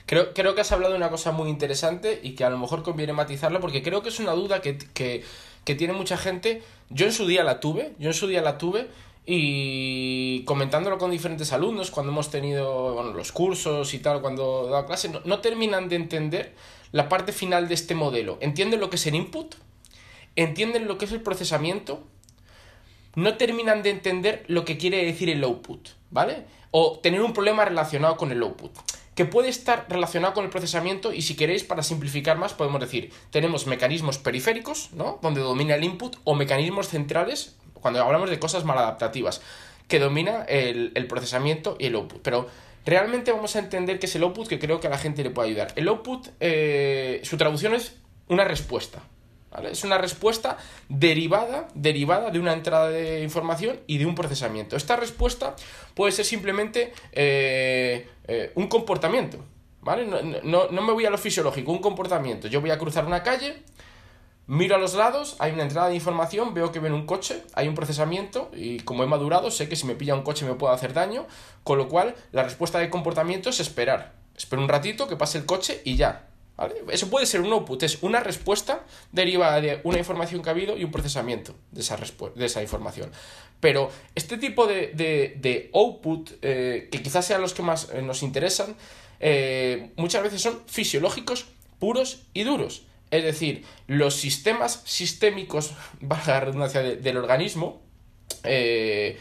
Creo, 0.06 0.34
creo 0.34 0.54
que 0.54 0.60
has 0.60 0.72
hablado 0.72 0.92
de 0.92 0.98
una 0.98 1.10
cosa 1.10 1.32
muy 1.32 1.48
interesante 1.48 2.20
y 2.22 2.34
que 2.34 2.44
a 2.44 2.50
lo 2.50 2.58
mejor 2.58 2.82
conviene 2.82 3.14
matizarlo 3.14 3.60
porque 3.60 3.82
creo 3.82 4.02
que 4.02 4.10
es 4.10 4.20
una 4.20 4.32
duda 4.32 4.60
que, 4.60 4.76
que, 4.78 5.24
que 5.64 5.74
tiene 5.74 5.94
mucha 5.94 6.18
gente. 6.18 6.62
Yo 6.90 7.06
en 7.06 7.12
su 7.12 7.26
día 7.26 7.42
la 7.42 7.60
tuve, 7.60 7.94
yo 7.98 8.08
en 8.08 8.14
su 8.14 8.26
día 8.26 8.42
la 8.42 8.58
tuve 8.58 8.88
y 9.26 10.44
comentándolo 10.44 10.98
con 10.98 11.10
diferentes 11.10 11.52
alumnos 11.52 11.90
cuando 11.90 12.12
hemos 12.12 12.30
tenido 12.30 13.12
los 13.14 13.32
cursos 13.32 13.94
y 13.94 13.98
tal, 13.98 14.20
cuando 14.20 14.68
dado 14.68 14.86
clase, 14.86 15.10
no, 15.24 15.40
terminan 15.40 15.88
de 15.88 15.96
entender 15.96 16.54
la 16.92 17.08
parte 17.08 17.32
final 17.32 17.68
de 17.68 17.74
este 17.74 17.94
modelo. 17.94 18.36
Entienden 18.40 18.80
lo 18.80 18.90
que 18.90 18.96
es 18.96 19.06
el 19.06 19.14
input, 19.14 19.54
entienden 20.36 20.86
lo 20.86 20.98
que 20.98 21.06
es 21.06 21.12
el 21.12 21.22
procesamiento, 21.22 22.04
no 23.14 23.36
terminan 23.36 23.82
de 23.82 23.90
entender 23.90 24.44
lo 24.46 24.64
que 24.64 24.76
quiere 24.76 25.04
decir 25.04 25.30
el 25.30 25.42
output, 25.44 25.88
¿vale? 26.10 26.44
O 26.70 26.98
tener 26.98 27.22
un 27.22 27.32
problema 27.32 27.64
relacionado 27.64 28.16
con 28.16 28.30
el 28.30 28.42
output 28.42 28.72
que 29.14 29.24
puede 29.24 29.48
estar 29.48 29.86
relacionado 29.88 30.34
con 30.34 30.44
el 30.44 30.50
procesamiento 30.50 31.12
y 31.12 31.22
si 31.22 31.36
queréis 31.36 31.62
para 31.62 31.84
simplificar 31.84 32.36
más 32.36 32.52
podemos 32.52 32.80
decir 32.80 33.12
tenemos 33.30 33.68
mecanismos 33.68 34.18
periféricos, 34.18 34.92
¿no? 34.92 35.20
Donde 35.22 35.40
domina 35.40 35.76
el 35.76 35.84
input 35.84 36.16
o 36.24 36.34
mecanismos 36.34 36.88
centrales 36.88 37.54
cuando 37.84 38.02
hablamos 38.02 38.30
de 38.30 38.38
cosas 38.38 38.64
maladaptativas, 38.64 39.42
que 39.88 39.98
domina 39.98 40.44
el, 40.44 41.06
procesamiento 41.06 41.76
y 41.78 41.84
el 41.84 41.96
output. 41.96 42.22
Pero 42.22 42.48
realmente 42.86 43.30
vamos 43.30 43.56
a 43.56 43.58
entender 43.58 43.98
qué 43.98 44.06
es 44.06 44.16
el 44.16 44.22
output, 44.22 44.48
que 44.48 44.58
creo 44.58 44.80
que 44.80 44.86
a 44.86 44.90
la 44.90 44.96
gente 44.96 45.22
le 45.22 45.28
puede 45.28 45.50
ayudar. 45.50 45.74
El 45.76 45.86
output, 45.88 46.28
eh, 46.40 47.20
su 47.24 47.36
traducción 47.36 47.74
es 47.74 47.96
una 48.26 48.44
respuesta. 48.44 49.02
Es 49.70 49.84
una 49.84 49.98
respuesta 49.98 50.56
derivada, 50.88 51.68
derivada 51.74 52.30
de 52.30 52.38
una 52.38 52.54
entrada 52.54 52.88
de 52.88 53.22
información 53.22 53.78
y 53.86 53.98
de 53.98 54.06
un 54.06 54.14
procesamiento. 54.14 54.76
Esta 54.76 54.96
respuesta 54.96 55.54
puede 55.92 56.10
ser 56.12 56.24
simplemente 56.24 56.94
eh, 57.12 58.08
eh, 58.26 58.50
un 58.54 58.66
comportamiento. 58.68 59.44
¿Vale? 59.82 60.06
no, 60.06 60.70
me 60.70 60.92
voy 60.92 61.04
a 61.04 61.10
lo 61.10 61.18
fisiológico, 61.18 61.70
un 61.70 61.82
comportamiento. 61.82 62.48
Yo 62.48 62.62
voy 62.62 62.70
a 62.70 62.78
cruzar 62.78 63.04
una 63.04 63.22
calle, 63.22 63.62
Miro 64.46 64.76
a 64.76 64.78
los 64.78 64.94
lados, 64.94 65.36
hay 65.38 65.52
una 65.52 65.62
entrada 65.62 65.88
de 65.88 65.94
información, 65.94 66.52
veo 66.52 66.70
que 66.70 66.78
viene 66.78 66.94
un 66.94 67.06
coche, 67.06 67.42
hay 67.54 67.66
un 67.66 67.74
procesamiento 67.74 68.50
y 68.54 68.80
como 68.80 69.02
he 69.02 69.06
madurado 69.06 69.50
sé 69.50 69.70
que 69.70 69.76
si 69.76 69.86
me 69.86 69.94
pilla 69.94 70.14
un 70.14 70.22
coche 70.22 70.44
me 70.44 70.54
puede 70.54 70.74
hacer 70.74 70.92
daño, 70.92 71.26
con 71.62 71.78
lo 71.78 71.88
cual 71.88 72.14
la 72.30 72.42
respuesta 72.42 72.78
de 72.78 72.90
comportamiento 72.90 73.48
es 73.48 73.60
esperar. 73.60 74.12
Espero 74.36 74.60
un 74.60 74.68
ratito 74.68 75.08
que 75.08 75.16
pase 75.16 75.38
el 75.38 75.46
coche 75.46 75.80
y 75.84 75.96
ya. 75.96 76.28
Eso 76.90 77.08
puede 77.08 77.26
ser 77.26 77.40
un 77.40 77.52
output, 77.52 77.82
es 77.82 78.02
una 78.02 78.20
respuesta 78.20 78.84
derivada 79.10 79.60
de 79.60 79.80
una 79.82 79.98
información 79.98 80.40
que 80.40 80.50
ha 80.50 80.52
habido 80.52 80.76
y 80.76 80.84
un 80.84 80.92
procesamiento 80.92 81.54
de 81.72 81.80
esa, 81.80 81.96
de 81.96 82.44
esa 82.44 82.62
información. 82.62 83.10
Pero 83.60 83.90
este 84.14 84.38
tipo 84.38 84.66
de, 84.66 84.92
de, 84.94 85.70
output, 85.72 86.30
eh, 86.42 86.88
que 86.92 87.02
quizás 87.02 87.26
sean 87.26 87.40
los 87.40 87.54
que 87.54 87.62
más 87.62 87.88
eh, 87.92 88.02
nos 88.02 88.22
interesan, 88.22 88.76
eh, 89.18 89.90
muchas 89.96 90.22
veces 90.22 90.42
son 90.42 90.60
fisiológicos, 90.66 91.46
puros 91.80 92.26
y 92.34 92.44
duros. 92.44 92.82
Es 93.14 93.22
decir, 93.22 93.64
los 93.86 94.16
sistemas 94.16 94.82
sistémicos, 94.84 95.72
baja 96.00 96.32
la 96.32 96.40
redundancia, 96.40 96.82
del 96.82 97.16
organismo, 97.16 97.80
eh, 98.42 99.16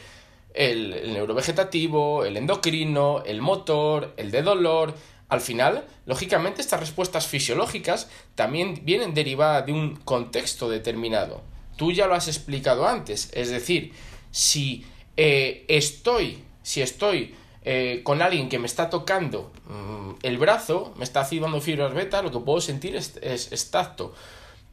el, 0.56 1.14
neurovegetativo, 1.14 2.26
el 2.26 2.38
endocrino, 2.38 3.24
el 3.24 3.42
motor, 3.42 4.16
el 4.18 4.32
de 4.32 4.42
dolor, 4.42 4.96
al 5.30 5.42
final, 5.42 5.86
lógicamente, 6.08 6.62
estas 6.62 6.80
respuestas 6.80 7.28
fisiológicas 7.28 8.10
también 8.34 8.82
vienen 8.84 9.14
derivadas 9.14 9.68
de 9.68 9.74
un 9.74 9.96
contexto 9.98 10.70
determinado. 10.70 11.44
Tú 11.78 11.92
ya 11.92 12.08
lo 12.08 12.16
has 12.16 12.28
explicado 12.28 12.88
antes, 12.88 13.30
es 13.34 13.52
decir, 13.52 13.94
si 14.32 14.86
eh, 15.18 15.66
estoy, 15.68 16.44
si 16.64 16.82
estoy 16.82 17.36
eh, 17.66 18.02
con 18.04 18.22
alguien 18.22 18.50
que 18.50 18.60
me 18.60 18.68
está 18.68 18.90
tocando 18.90 19.52
mm, 19.68 20.16
el 20.24 20.38
brazo, 20.38 20.94
me 20.98 21.04
está 21.04 21.22
activando 21.22 21.62
fibras 21.62 21.94
beta, 21.94 22.22
lo 22.22 22.32
que 22.32 22.40
puedo 22.40 22.60
sentir 22.60 22.96
es, 22.96 23.18
es, 23.22 23.72
tacto. 23.72 24.14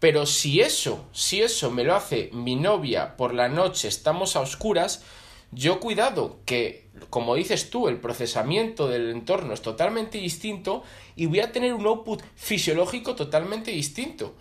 Pero 0.01 0.27
si 0.27 0.61
eso, 0.61 1.05
si 1.13 1.43
eso 1.43 1.71
me 1.71 1.85
lo 1.85 1.95
hace 1.95 2.31
mi 2.33 2.57
novia 2.57 3.17
por 3.17 3.35
la 3.35 3.49
noche, 3.49 3.87
estamos 3.87 4.35
a 4.35 4.41
oscuras, 4.41 5.05
yo 5.53 5.79
cuidado 5.79 6.39
que, 6.47 6.89
como 7.11 7.35
dices 7.35 7.71
tú, 7.71 7.89
el 7.89 7.99
procesamiento 7.99 8.89
del 8.89 9.11
entorno 9.11 9.53
es 9.53 9.63
totalmente 9.63 10.19
distinto 10.19 10.83
y 11.17 11.27
voy 11.27 11.41
a 11.41 11.53
tener 11.53 11.75
un 11.75 11.87
output 11.87 12.23
fisiológico 12.35 13.15
totalmente 13.15 13.71
distinto. 13.71 14.35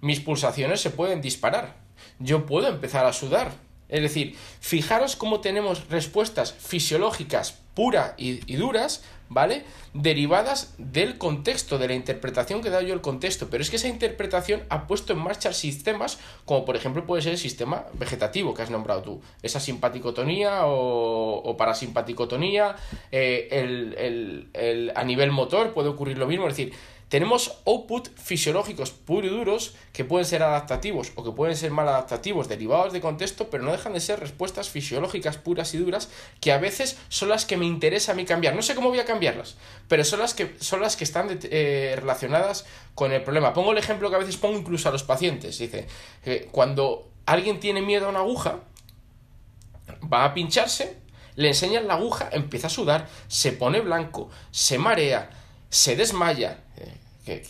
Mis 0.00 0.20
pulsaciones 0.20 0.80
se 0.80 0.90
pueden 0.90 1.20
disparar. 1.20 1.76
Yo 2.18 2.46
puedo 2.46 2.68
empezar 2.68 3.06
a 3.06 3.12
sudar. 3.12 3.67
Es 3.88 4.02
decir, 4.02 4.36
fijaros 4.60 5.16
cómo 5.16 5.40
tenemos 5.40 5.88
respuestas 5.88 6.52
fisiológicas 6.52 7.58
puras 7.78 8.14
y, 8.16 8.56
duras, 8.56 9.04
¿vale? 9.28 9.62
Derivadas 9.94 10.74
del 10.78 11.16
contexto, 11.16 11.78
de 11.78 11.86
la 11.86 11.94
interpretación 11.94 12.60
que 12.60 12.68
he 12.68 12.70
dado 12.72 12.82
yo 12.82 12.92
el 12.92 13.00
contexto. 13.00 13.48
Pero 13.50 13.62
es 13.62 13.70
que 13.70 13.76
esa 13.76 13.86
interpretación 13.86 14.64
ha 14.68 14.88
puesto 14.88 15.12
en 15.12 15.20
marcha 15.20 15.52
sistemas, 15.52 16.18
como 16.44 16.64
por 16.64 16.74
ejemplo 16.74 17.06
puede 17.06 17.22
ser 17.22 17.32
el 17.32 17.38
sistema 17.38 17.86
vegetativo 17.92 18.52
que 18.52 18.62
has 18.62 18.70
nombrado 18.70 19.02
tú. 19.02 19.22
Esa 19.42 19.60
simpaticotonía 19.60 20.62
o, 20.64 21.54
parasimpaticotonía, 21.56 22.74
eh, 23.12 23.48
el, 23.52 24.92
a 24.96 25.04
nivel 25.04 25.30
motor 25.30 25.72
puede 25.72 25.88
ocurrir 25.88 26.18
lo 26.18 26.26
mismo. 26.26 26.48
Es 26.48 26.56
decir, 26.56 26.74
tenemos 27.08 27.58
output 27.64 28.08
fisiológicos 28.16 28.90
puros 28.90 29.30
y 29.30 29.34
duros 29.34 29.74
que 29.92 30.04
pueden 30.04 30.26
ser 30.26 30.42
adaptativos 30.42 31.12
o 31.14 31.24
que 31.24 31.30
pueden 31.32 31.56
ser 31.56 31.70
mal 31.70 31.88
adaptativos 31.88 32.48
derivados 32.48 32.92
de 32.92 33.00
contexto, 33.00 33.48
pero 33.48 33.64
no 33.64 33.72
dejan 33.72 33.94
de 33.94 34.00
ser 34.00 34.20
respuestas 34.20 34.68
fisiológicas 34.68 35.38
puras 35.38 35.72
y 35.74 35.78
duras 35.78 36.10
que 36.40 36.52
a 36.52 36.58
veces 36.58 36.98
son 37.08 37.30
las 37.30 37.46
que 37.46 37.56
me 37.56 37.64
interesa 37.64 38.12
a 38.12 38.14
mí 38.14 38.26
cambiar. 38.26 38.54
No 38.54 38.62
sé 38.62 38.74
cómo 38.74 38.90
voy 38.90 38.98
a 38.98 39.06
cambiarlas, 39.06 39.56
pero 39.88 40.04
son 40.04 40.20
las 40.20 40.34
que, 40.34 40.54
son 40.60 40.80
las 40.80 40.96
que 40.96 41.04
están 41.04 41.38
eh, 41.44 41.96
relacionadas 41.98 42.66
con 42.94 43.12
el 43.12 43.22
problema. 43.22 43.54
Pongo 43.54 43.72
el 43.72 43.78
ejemplo 43.78 44.10
que 44.10 44.16
a 44.16 44.20
veces 44.20 44.36
pongo 44.36 44.58
incluso 44.58 44.88
a 44.88 44.92
los 44.92 45.02
pacientes. 45.02 45.58
Dice, 45.58 45.86
que 46.22 46.48
cuando 46.52 47.08
alguien 47.24 47.58
tiene 47.58 47.80
miedo 47.80 48.06
a 48.06 48.10
una 48.10 48.20
aguja, 48.20 48.60
va 50.12 50.24
a 50.24 50.34
pincharse, 50.34 50.98
le 51.36 51.48
enseñan 51.48 51.86
la 51.86 51.94
aguja, 51.94 52.28
empieza 52.32 52.66
a 52.66 52.70
sudar, 52.70 53.08
se 53.28 53.52
pone 53.52 53.80
blanco, 53.80 54.28
se 54.50 54.76
marea, 54.76 55.30
se 55.70 55.96
desmaya. 55.96 56.60
Eh, 57.26 57.42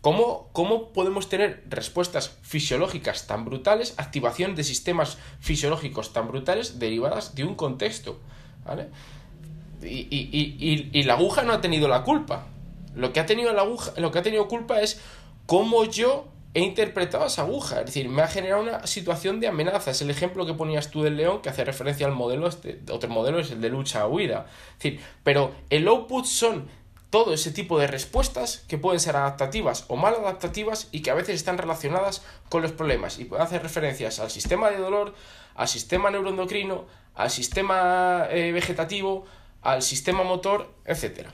¿Cómo, 0.00 0.48
¿Cómo, 0.52 0.92
podemos 0.92 1.28
tener 1.28 1.64
respuestas 1.68 2.38
fisiológicas 2.42 3.26
tan 3.26 3.44
brutales, 3.44 3.94
activación 3.96 4.54
de 4.54 4.62
sistemas 4.64 5.18
fisiológicos 5.40 6.12
tan 6.12 6.28
brutales 6.28 6.78
derivadas 6.78 7.34
de 7.34 7.44
un 7.44 7.54
contexto? 7.56 8.20
¿vale? 8.64 8.88
Y, 9.82 10.06
y, 10.10 10.90
y, 10.92 11.02
la 11.02 11.14
aguja 11.14 11.42
no 11.42 11.52
ha 11.52 11.60
tenido 11.60 11.88
la 11.88 12.04
culpa. 12.04 12.46
Lo 12.94 13.12
que 13.12 13.20
ha 13.20 13.26
tenido 13.26 13.52
la 13.52 13.62
aguja, 13.62 13.92
lo 13.96 14.12
que 14.12 14.18
ha 14.20 14.22
tenido 14.22 14.46
culpa 14.46 14.80
es 14.80 15.00
cómo 15.46 15.84
yo 15.84 16.28
he 16.54 16.60
interpretado 16.60 17.26
esa 17.26 17.42
aguja. 17.42 17.80
Es 17.80 17.86
decir, 17.86 18.08
me 18.08 18.22
ha 18.22 18.28
generado 18.28 18.62
una 18.62 18.86
situación 18.86 19.40
de 19.40 19.48
amenaza. 19.48 19.90
Es 19.90 20.02
el 20.02 20.10
ejemplo 20.10 20.46
que 20.46 20.54
ponías 20.54 20.90
tú 20.90 21.02
del 21.02 21.16
león 21.16 21.40
que 21.42 21.48
hace 21.48 21.64
referencia 21.64 22.06
al 22.06 22.12
modelo, 22.12 22.46
este, 22.46 22.80
otro 22.90 23.08
modelo 23.08 23.40
es 23.40 23.50
el 23.50 23.60
de 23.60 23.70
lucha-huida. 23.70 24.46
Es 24.72 24.82
decir, 24.82 25.00
pero 25.24 25.52
el 25.70 25.88
output 25.88 26.26
son 26.26 26.68
todo 27.12 27.34
ese 27.34 27.50
tipo 27.50 27.78
de 27.78 27.86
respuestas 27.86 28.64
que 28.68 28.78
pueden 28.78 28.98
ser 28.98 29.16
adaptativas 29.16 29.84
o 29.88 29.96
mal 29.96 30.14
adaptativas 30.14 30.88
y 30.92 31.02
que 31.02 31.10
a 31.10 31.14
veces 31.14 31.34
están 31.34 31.58
relacionadas 31.58 32.22
con 32.48 32.62
los 32.62 32.72
problemas 32.72 33.18
y 33.18 33.26
pueden 33.26 33.44
hacer 33.44 33.62
referencias 33.62 34.18
al 34.18 34.30
sistema 34.30 34.70
de 34.70 34.78
dolor, 34.78 35.14
al 35.54 35.68
sistema 35.68 36.10
neuroendocrino, 36.10 36.86
al 37.14 37.28
sistema 37.28 38.28
eh, 38.30 38.50
vegetativo, 38.52 39.26
al 39.60 39.82
sistema 39.82 40.24
motor, 40.24 40.72
etcétera. 40.86 41.30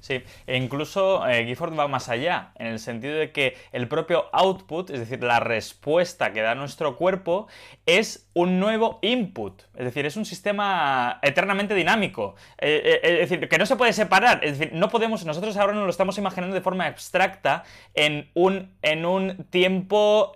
Sí, 0.00 0.22
e 0.46 0.56
incluso 0.56 1.26
eh, 1.26 1.44
Gifford 1.44 1.76
va 1.78 1.88
más 1.88 2.08
allá, 2.08 2.52
en 2.56 2.68
el 2.68 2.78
sentido 2.78 3.16
de 3.16 3.32
que 3.32 3.56
el 3.72 3.88
propio 3.88 4.26
output, 4.32 4.90
es 4.90 5.00
decir, 5.00 5.22
la 5.22 5.40
respuesta 5.40 6.32
que 6.32 6.40
da 6.40 6.54
nuestro 6.54 6.96
cuerpo, 6.96 7.48
es 7.84 8.28
un 8.32 8.60
nuevo 8.60 9.00
input. 9.02 9.62
Es 9.74 9.84
decir, 9.84 10.06
es 10.06 10.16
un 10.16 10.24
sistema 10.24 11.18
eternamente 11.22 11.74
dinámico. 11.74 12.36
Eh, 12.58 13.00
eh, 13.02 13.20
es 13.22 13.30
decir, 13.30 13.48
que 13.48 13.58
no 13.58 13.66
se 13.66 13.76
puede 13.76 13.92
separar. 13.92 14.44
Es 14.44 14.58
decir, 14.58 14.74
no 14.74 14.88
podemos, 14.88 15.24
nosotros 15.24 15.56
ahora 15.56 15.72
nos 15.72 15.84
lo 15.84 15.90
estamos 15.90 16.16
imaginando 16.18 16.54
de 16.54 16.60
forma 16.60 16.86
abstracta 16.86 17.64
en 17.94 18.30
un, 18.34 18.76
en 18.82 19.04
un 19.04 19.46
tiempo 19.50 20.32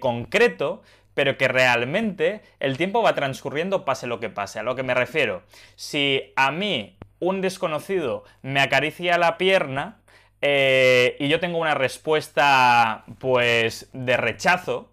concreto, 0.00 0.82
pero 1.14 1.36
que 1.36 1.48
realmente 1.48 2.42
el 2.60 2.76
tiempo 2.76 3.02
va 3.02 3.14
transcurriendo 3.14 3.84
pase 3.84 4.06
lo 4.06 4.20
que 4.20 4.30
pase. 4.30 4.60
A 4.60 4.62
lo 4.62 4.76
que 4.76 4.82
me 4.82 4.94
refiero, 4.94 5.42
si 5.74 6.32
a 6.36 6.50
mí 6.50 6.96
un 7.20 7.40
desconocido 7.40 8.24
me 8.42 8.60
acaricia 8.60 9.18
la 9.18 9.38
pierna 9.38 10.00
eh, 10.42 11.16
y 11.20 11.28
yo 11.28 11.38
tengo 11.38 11.58
una 11.58 11.74
respuesta, 11.74 13.04
pues, 13.18 13.90
de 13.92 14.16
rechazo, 14.16 14.90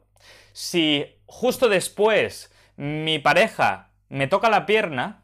si 0.51 1.05
justo 1.25 1.69
después 1.69 2.53
mi 2.75 3.19
pareja 3.19 3.89
me 4.09 4.27
toca 4.27 4.49
la 4.49 4.65
pierna, 4.65 5.23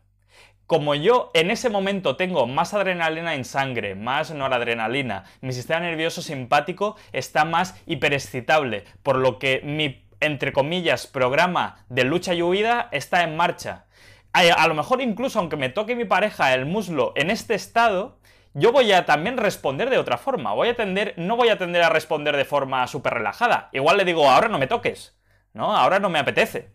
como 0.66 0.96
yo 0.96 1.30
en 1.34 1.52
ese 1.52 1.70
momento 1.70 2.16
tengo 2.16 2.48
más 2.48 2.74
adrenalina 2.74 3.36
en 3.36 3.44
sangre, 3.44 3.96
más 3.96 4.32
noradrenalina, 4.32 5.26
mi 5.42 5.52
sistema 5.52 5.82
nervioso 5.82 6.22
simpático 6.22 6.96
está 7.12 7.44
más 7.44 7.76
hiperexcitable, 7.86 8.86
por 9.04 9.18
lo 9.18 9.39
que 9.39 9.62
mi, 9.63 10.08
entre 10.22 10.54
comillas, 10.54 11.06
programa 11.06 11.86
de 11.89 12.06
lucha 12.06 12.34
y 12.34 12.42
huida 12.42 12.88
está 12.92 13.24
en 13.24 13.36
marcha 13.36 13.86
a, 14.34 14.67
lo 14.67 14.74
mejor 14.74 15.02
incluso 15.02 15.39
aunque 15.39 15.56
me 15.56 15.69
toque 15.69 15.96
mi 15.96 16.06
pareja 16.06 16.54
el 16.54 16.65
muslo 16.65 17.13
en 17.15 17.30
este 17.30 17.54
estado, 17.54 18.17
yo 18.54 18.72
voy 18.72 18.91
a 18.91 19.06
también 19.06 19.38
responder 19.38 19.89
de 19.89 19.98
otra 19.98 20.17
forma. 20.17 20.54
Voy 20.54 20.69
a 20.69 20.76
tender, 20.76 21.13
no 21.17 21.36
voy 21.36 21.50
a 21.50 21.58
tender 21.58 21.84
a 21.84 21.89
responder 21.89 22.36
de 22.38 22.46
forma 22.46 22.86
súper 22.88 23.13
relajada. 23.13 23.69
Igual 23.72 23.98
le 23.98 24.06
digo, 24.06 24.30
ahora 24.30 24.48
no 24.48 24.60
me 24.60 24.67
toques, 24.67 25.15
¿no? 25.54 25.76
Ahora 25.76 26.00
no 26.00 26.10
me 26.10 26.19
apetece. 26.19 26.69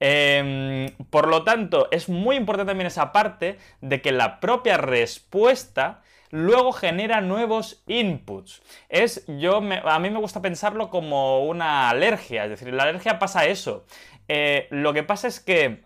Em, 0.00 0.90
por 1.10 1.28
lo 1.28 1.44
tanto, 1.44 1.88
es 1.90 2.08
muy 2.08 2.36
importante 2.36 2.70
también 2.70 2.86
esa 2.86 3.12
parte 3.12 3.58
de 3.80 4.02
que 4.02 4.12
la 4.12 4.40
propia 4.40 4.76
respuesta 4.76 6.02
luego 6.30 6.72
genera 6.72 7.20
nuevos 7.20 7.82
inputs. 7.86 8.62
Es, 8.88 9.24
yo 9.26 9.58
a 9.58 9.98
mí 9.98 10.10
me 10.10 10.18
gusta 10.18 10.42
pensarlo 10.42 10.90
como 10.90 11.44
una 11.44 11.90
alergia, 11.90 12.44
es 12.44 12.50
decir, 12.50 12.72
la 12.74 12.84
alergia 12.84 13.18
pasa 13.18 13.46
eso. 13.46 13.86
Eh, 14.28 14.66
lo 14.70 14.92
que 14.92 15.04
pasa 15.04 15.28
es 15.28 15.40
que 15.40 15.84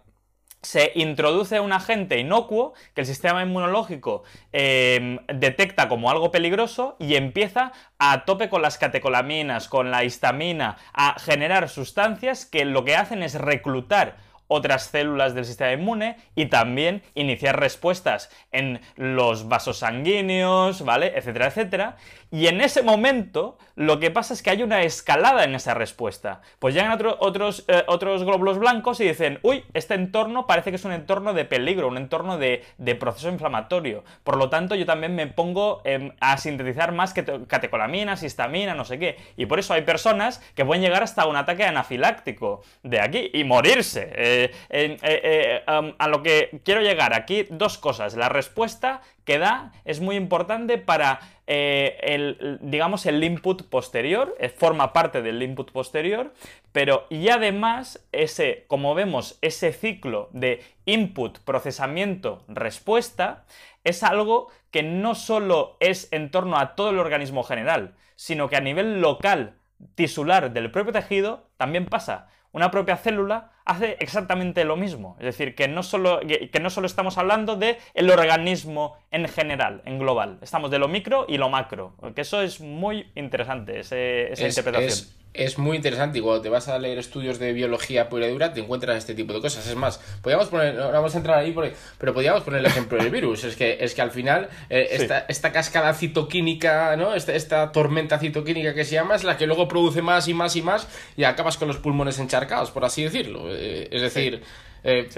se 0.62 0.92
introduce 0.94 1.60
un 1.60 1.72
agente 1.72 2.18
inocuo 2.18 2.74
que 2.94 3.02
el 3.02 3.06
sistema 3.06 3.42
inmunológico 3.42 4.24
em, 4.52 5.18
detecta 5.32 5.88
como 5.88 6.10
algo 6.10 6.30
peligroso 6.30 6.96
y 6.98 7.14
empieza 7.14 7.72
a 7.98 8.24
tope 8.24 8.48
con 8.48 8.62
las 8.62 8.78
catecolaminas, 8.78 9.68
con 9.68 9.90
la 9.90 10.04
histamina, 10.04 10.76
a 10.92 11.18
generar 11.18 11.68
sustancias 11.68 12.44
que 12.44 12.64
lo 12.64 12.84
que 12.84 12.96
hacen 12.96 13.22
es 13.22 13.34
reclutar 13.34 14.16
otras 14.48 14.86
células 14.86 15.34
del 15.34 15.44
sistema 15.44 15.72
inmune 15.72 16.16
y 16.34 16.46
también 16.46 17.02
iniciar 17.14 17.60
respuestas 17.60 18.30
en 18.50 18.80
los 18.96 19.46
vasos 19.46 19.78
sanguíneos, 19.78 20.82
¿vale? 20.84 21.12
Etcétera, 21.16 21.46
etcétera. 21.46 21.96
Y 22.30 22.46
en 22.46 22.60
ese 22.60 22.82
momento 22.82 23.58
lo 23.78 24.00
que 24.00 24.10
pasa 24.10 24.34
es 24.34 24.42
que 24.42 24.50
hay 24.50 24.64
una 24.64 24.82
escalada 24.82 25.44
en 25.44 25.54
esa 25.54 25.72
respuesta. 25.72 26.40
Pues 26.58 26.74
llegan 26.74 26.90
otros, 26.90 27.64
eh, 27.68 27.84
otros 27.86 28.24
glóbulos 28.24 28.58
blancos 28.58 28.98
y 28.98 29.04
dicen, 29.04 29.38
uy, 29.42 29.64
este 29.72 29.94
entorno 29.94 30.48
parece 30.48 30.70
que 30.70 30.76
es 30.76 30.84
un 30.84 30.90
entorno 30.90 31.32
de 31.32 31.44
peligro, 31.44 31.86
un 31.86 31.96
entorno 31.96 32.38
de, 32.38 32.64
proceso 32.98 33.28
inflamatorio. 33.28 34.02
Por 34.24 34.36
lo 34.36 34.50
tanto, 34.50 34.74
yo 34.74 34.84
también 34.84 35.14
me 35.14 35.28
pongo 35.28 35.80
em, 35.84 36.10
a 36.18 36.38
sintetizar 36.38 36.90
más 36.90 37.14
catecolaminas, 37.14 38.24
histamina, 38.24 38.74
no 38.74 38.84
sé 38.84 38.98
qué. 38.98 39.16
Y 39.36 39.46
por 39.46 39.60
eso 39.60 39.74
hay 39.74 39.82
personas 39.82 40.42
que 40.56 40.64
pueden 40.64 40.82
llegar 40.82 41.04
hasta 41.04 41.26
un 41.26 41.36
ataque 41.36 41.62
anafiláctico 41.62 42.62
de 42.82 43.00
aquí 43.00 43.30
y 43.32 43.44
morirse. 43.44 44.10
Eh, 44.12 44.52
eh, 44.70 45.62
a 45.66 46.08
lo 46.08 46.24
que 46.24 46.60
quiero 46.64 46.80
llegar 46.80 47.14
aquí, 47.14 47.46
dos 47.48 47.78
cosas. 47.78 48.16
La 48.16 48.28
respuesta 48.28 49.02
que 49.28 49.38
da 49.38 49.72
es 49.84 50.00
muy 50.00 50.16
importante 50.16 50.78
para 50.78 51.20
eh, 51.46 51.98
el, 52.00 52.58
digamos, 52.62 53.04
el 53.04 53.22
input 53.22 53.62
posterior, 53.68 54.34
eh, 54.40 54.48
forma 54.48 54.94
parte 54.94 55.20
del 55.20 55.42
input 55.42 55.70
posterior, 55.70 56.32
pero 56.72 57.04
y 57.10 57.28
además 57.28 58.02
ese, 58.10 58.64
como 58.68 58.94
vemos, 58.94 59.38
ese 59.42 59.74
ciclo 59.74 60.30
de 60.32 60.64
input, 60.86 61.40
procesamiento, 61.40 62.42
respuesta, 62.48 63.44
es 63.84 64.02
algo 64.02 64.50
que 64.70 64.82
no 64.82 65.14
solo 65.14 65.76
es 65.78 66.08
en 66.10 66.30
torno 66.30 66.56
a 66.56 66.74
todo 66.74 66.88
el 66.88 66.98
organismo 66.98 67.42
general, 67.42 67.96
sino 68.16 68.48
que 68.48 68.56
a 68.56 68.62
nivel 68.62 69.02
local, 69.02 69.56
tisular 69.94 70.54
del 70.54 70.70
propio 70.70 70.94
tejido, 70.94 71.50
también 71.58 71.84
pasa. 71.84 72.30
Una 72.58 72.70
propia 72.70 72.96
célula 72.96 73.52
hace 73.64 73.96
exactamente 74.00 74.64
lo 74.64 74.76
mismo. 74.76 75.16
Es 75.18 75.26
decir, 75.26 75.54
que 75.54 75.68
no 75.68 75.82
solo, 75.82 76.20
que, 76.20 76.60
no 76.60 76.70
solo 76.70 76.86
estamos 76.86 77.18
hablando 77.18 77.56
del 77.56 77.76
el 77.94 78.10
organismo 78.10 78.96
en 79.10 79.28
general, 79.28 79.82
en 79.84 79.98
global. 79.98 80.38
Estamos 80.42 80.70
de 80.70 80.78
lo 80.78 80.88
micro 80.88 81.24
y 81.28 81.38
lo 81.38 81.48
macro. 81.48 81.94
Que 82.14 82.22
eso 82.22 82.42
es 82.42 82.60
muy 82.60 83.10
interesante, 83.14 83.80
esa 83.80 84.46
interpretación 84.46 84.88
es 84.88 85.18
muy 85.58 85.76
interesante 85.76 86.18
y 86.18 86.20
cuando 86.20 86.42
te 86.42 86.48
vas 86.48 86.68
a 86.68 86.78
leer 86.78 86.98
estudios 86.98 87.38
de 87.38 87.52
biología 87.52 88.08
pura 88.08 88.26
y 88.26 88.32
dura 88.32 88.52
te 88.52 88.60
encuentras 88.60 88.98
este 88.98 89.14
tipo 89.14 89.32
de 89.32 89.40
cosas. 89.40 89.66
Es 89.66 89.76
más, 89.76 89.98
podríamos 90.20 90.48
poner, 90.48 90.74
no 90.74 90.90
vamos 90.90 91.14
a 91.14 91.18
entrar 91.18 91.38
ahí, 91.38 91.54
pero 91.98 92.12
podríamos 92.12 92.42
poner 92.42 92.60
el 92.60 92.66
ejemplo 92.66 92.98
del 92.98 93.10
virus. 93.10 93.44
Es 93.44 93.56
que, 93.56 93.78
es 93.80 93.94
que 93.94 94.02
al 94.02 94.10
final 94.10 94.48
eh, 94.68 95.24
esta, 95.28 95.52
cascada 95.52 95.94
citoquímica, 95.94 96.96
¿no? 96.96 97.14
Esta, 97.14 97.34
esta 97.34 97.70
tormenta 97.72 98.18
citoquínica 98.18 98.74
que 98.74 98.84
se 98.84 98.94
llama 98.94 99.14
es 99.14 99.24
la 99.24 99.36
que 99.36 99.46
luego 99.46 99.68
produce 99.68 100.02
más 100.02 100.26
y 100.28 100.34
más 100.34 100.56
y 100.56 100.62
más 100.62 100.88
y 101.16 101.24
acabas 101.24 101.56
con 101.56 101.68
los 101.68 101.78
pulmones 101.78 102.18
encharcados, 102.18 102.70
por 102.70 102.84
así 102.84 103.04
decirlo. 103.04 103.46
Eh, 103.48 103.88
es 103.90 104.02
decir... 104.02 104.42
Eh, 104.84 105.08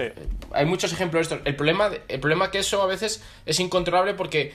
hay 0.53 0.65
muchos 0.65 0.91
ejemplos 0.91 1.29
de 1.29 1.35
esto. 1.35 1.47
El 1.47 1.55
problema, 1.55 1.91
el 2.07 2.19
problema 2.19 2.49
que 2.49 2.57
eso 2.57 2.81
a 2.81 2.87
veces 2.87 3.23
es 3.45 3.59
incontrolable 3.59 4.15
porque 4.15 4.53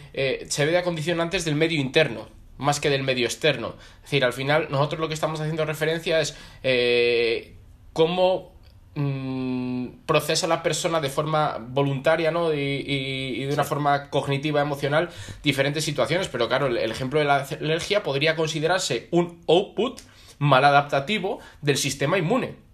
se 0.48 0.66
ve 0.66 0.72
de 0.72 0.78
acondicionantes 0.78 1.44
del 1.44 1.54
medio 1.54 1.80
interno 1.80 2.26
más 2.58 2.80
que 2.80 2.90
del 2.90 3.02
medio 3.02 3.26
externo. 3.26 3.74
Es 3.96 4.02
decir, 4.02 4.24
al 4.24 4.32
final 4.32 4.68
nosotros 4.70 5.00
lo 5.00 5.08
que 5.08 5.14
estamos 5.14 5.40
haciendo 5.40 5.64
referencia 5.64 6.20
es 6.20 6.36
eh, 6.62 7.56
cómo 7.92 8.52
mm, 8.94 9.88
procesa 10.06 10.46
la 10.46 10.62
persona 10.62 11.00
de 11.00 11.08
forma 11.08 11.58
voluntaria 11.58 12.30
¿no? 12.30 12.52
y, 12.52 13.44
de 13.44 13.52
una 13.52 13.64
forma 13.64 14.10
cognitiva, 14.10 14.60
emocional, 14.60 15.10
diferentes 15.42 15.84
situaciones. 15.84 16.28
Pero 16.28 16.48
claro, 16.48 16.66
el, 16.66 16.90
ejemplo 16.90 17.18
de 17.18 17.26
la 17.26 17.46
alergia 17.60 18.02
podría 18.02 18.36
considerarse 18.36 19.08
un 19.10 19.42
output 19.48 20.00
maladaptativo 20.38 21.40
del 21.62 21.76
sistema 21.76 22.18
inmune. 22.18 22.65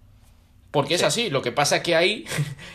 Porque 0.73 0.95
es 0.95 1.03
así, 1.03 1.29
lo 1.29 1.43
que 1.43 1.51
pasa 1.51 1.83
que 1.83 1.95
ahí 1.95 2.25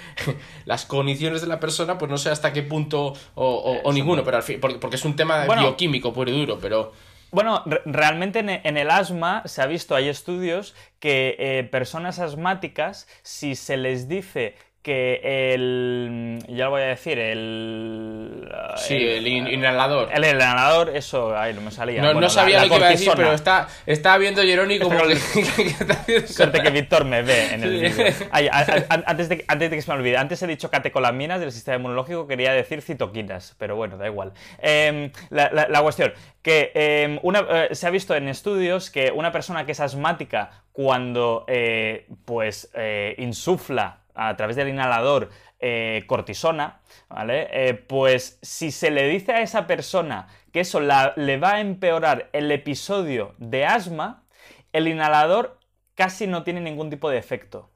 las 0.67 0.87
cogniciones 0.87 1.41
de 1.41 1.49
la 1.49 1.59
persona, 1.59 1.99
pues 1.99 2.09
no 2.09 2.17
sé 2.17 2.31
hasta 2.31 2.53
qué 2.53 2.63
punto 2.63 3.15
o, 3.35 3.93
ninguno, 3.93 4.23
pero 4.23 4.37
al 4.37 4.45
fin, 4.45 4.61
porque, 4.61 4.95
es 4.95 5.05
un 5.05 5.17
tema 5.17 5.45
bioquímico 5.45 6.13
puro 6.13 6.31
y 6.31 6.39
duro, 6.39 6.61
pero... 6.63 6.93
Bueno, 7.33 7.65
realmente 7.85 8.39
en, 8.39 8.77
el 8.77 8.91
asma 8.91 9.43
se 9.47 9.63
ha 9.63 9.67
visto, 9.67 9.97
hay 9.97 10.09
estudios 10.09 10.77
que 11.01 11.35
eh, 11.41 11.65
personas 11.65 12.21
asmáticas, 12.21 13.09
si 13.23 13.57
se 13.57 13.77
les 13.77 14.09
dice 14.09 14.55
que 14.89 15.53
el. 15.53 16.39
Ya 16.49 16.65
lo 16.65 16.71
voy 16.71 16.81
a 16.81 16.87
decir, 16.87 17.19
el. 17.19 18.51
Sí, 18.77 18.95
el, 18.97 19.27
inhalador. 19.27 20.09
El 20.15 20.25
inhalador, 20.25 20.97
eso, 20.97 21.37
ahí 21.37 21.53
no 21.53 21.61
me 21.61 21.71
salía. 21.71 22.01
No, 22.15 22.31
sabía 22.31 22.63
lo 22.65 22.71
que 22.71 22.77
iba 22.77 22.87
a 22.87 22.91
decir, 22.91 23.13
pero 23.15 23.35
está, 23.35 23.69
estaba 23.85 24.17
viendo 24.17 24.41
Jeroni 24.41 24.79
como. 24.81 24.97
Que, 24.97 26.27
Suerte 26.27 26.63
que 26.63 26.71
Víctor 26.71 27.05
me 27.05 27.21
ve 27.21 27.53
en 27.53 27.65
el 27.65 27.81
vídeo. 27.81 28.15
antes, 28.31 29.29
de, 29.29 29.45
antes 29.47 29.71
de 29.71 29.77
que 29.77 29.83
se 29.83 29.91
me 29.91 29.99
olvide, 29.99 30.17
antes 30.17 30.43
he 30.43 30.47
dicho 30.47 30.71
catecolaminas 30.71 31.39
del 31.39 31.53
sistema 31.53 31.77
inmunológico, 31.77 32.27
quería 32.27 32.53
decir 32.55 32.81
citoquinas, 32.81 33.57
pero 33.59 33.77
bueno, 33.77 33.99
da 33.99 34.07
igual. 34.07 34.33
Em, 34.63 35.13
la, 35.29 35.83
cuestión, 35.83 36.15
que 36.41 36.73
em, 36.75 37.19
una, 37.23 37.41
eh, 37.41 37.75
se 37.75 37.87
ha 37.87 37.91
visto 37.91 38.15
en 38.15 38.27
estudios 38.29 38.91
que 38.91 39.13
una 39.15 39.33
persona 39.33 39.67
que 39.67 39.73
es 39.73 39.81
asmática, 39.81 40.63
cuando 40.73 41.45
eh, 41.47 42.07
pues 42.25 42.71
eh, 42.73 43.17
insufla 43.19 43.99
a 44.19 44.37
través 44.37 44.57
del 44.57 44.69
inhalador 44.69 45.31
eh, 45.61 46.03
cortisona, 46.07 46.81
¿vale? 47.09 47.49
Eh, 47.53 47.75
pues 47.75 48.39
si 48.43 48.73
se 48.73 48.91
le 48.91 49.09
dice 49.09 49.33
a 49.33 49.43
esa 49.43 49.67
persona 49.69 50.27
que 50.53 50.61
eso 50.61 50.81
le 50.81 51.39
va 51.39 51.55
a 51.55 51.61
empeorar 51.61 52.29
el 52.33 52.51
episodio 52.51 53.35
de 53.39 53.65
asma, 53.65 54.25
el 54.73 54.89
inhalador 54.89 55.61
casi 55.95 56.27
no 56.27 56.43
tiene 56.43 56.61
ningún 56.61 56.91
tipo 56.91 57.11
de 57.11 57.19
efecto, 57.19 57.71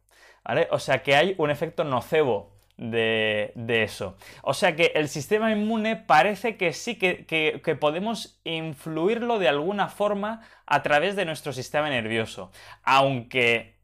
¿vale? 0.44 0.66
O 0.72 0.80
sea 0.80 1.02
que 1.04 1.14
hay 1.14 1.36
un 1.38 1.50
efecto 1.50 1.84
nocebo 1.84 2.52
de, 2.76 3.52
eso. 3.84 4.16
O 4.42 4.54
sea 4.54 4.74
que 4.74 4.92
el 4.96 5.08
sistema 5.08 5.52
inmune 5.52 5.94
parece 5.94 6.56
que 6.56 6.72
sí 6.72 6.96
que, 6.96 7.24
que, 7.26 7.76
podemos 7.76 8.40
influirlo 8.42 9.38
de 9.38 9.48
alguna 9.48 9.88
forma 9.88 10.40
a 10.66 10.82
través 10.82 11.14
de 11.14 11.24
nuestro 11.24 11.52
sistema 11.52 11.88
nervioso. 11.88 12.50
Aunque 12.82 13.76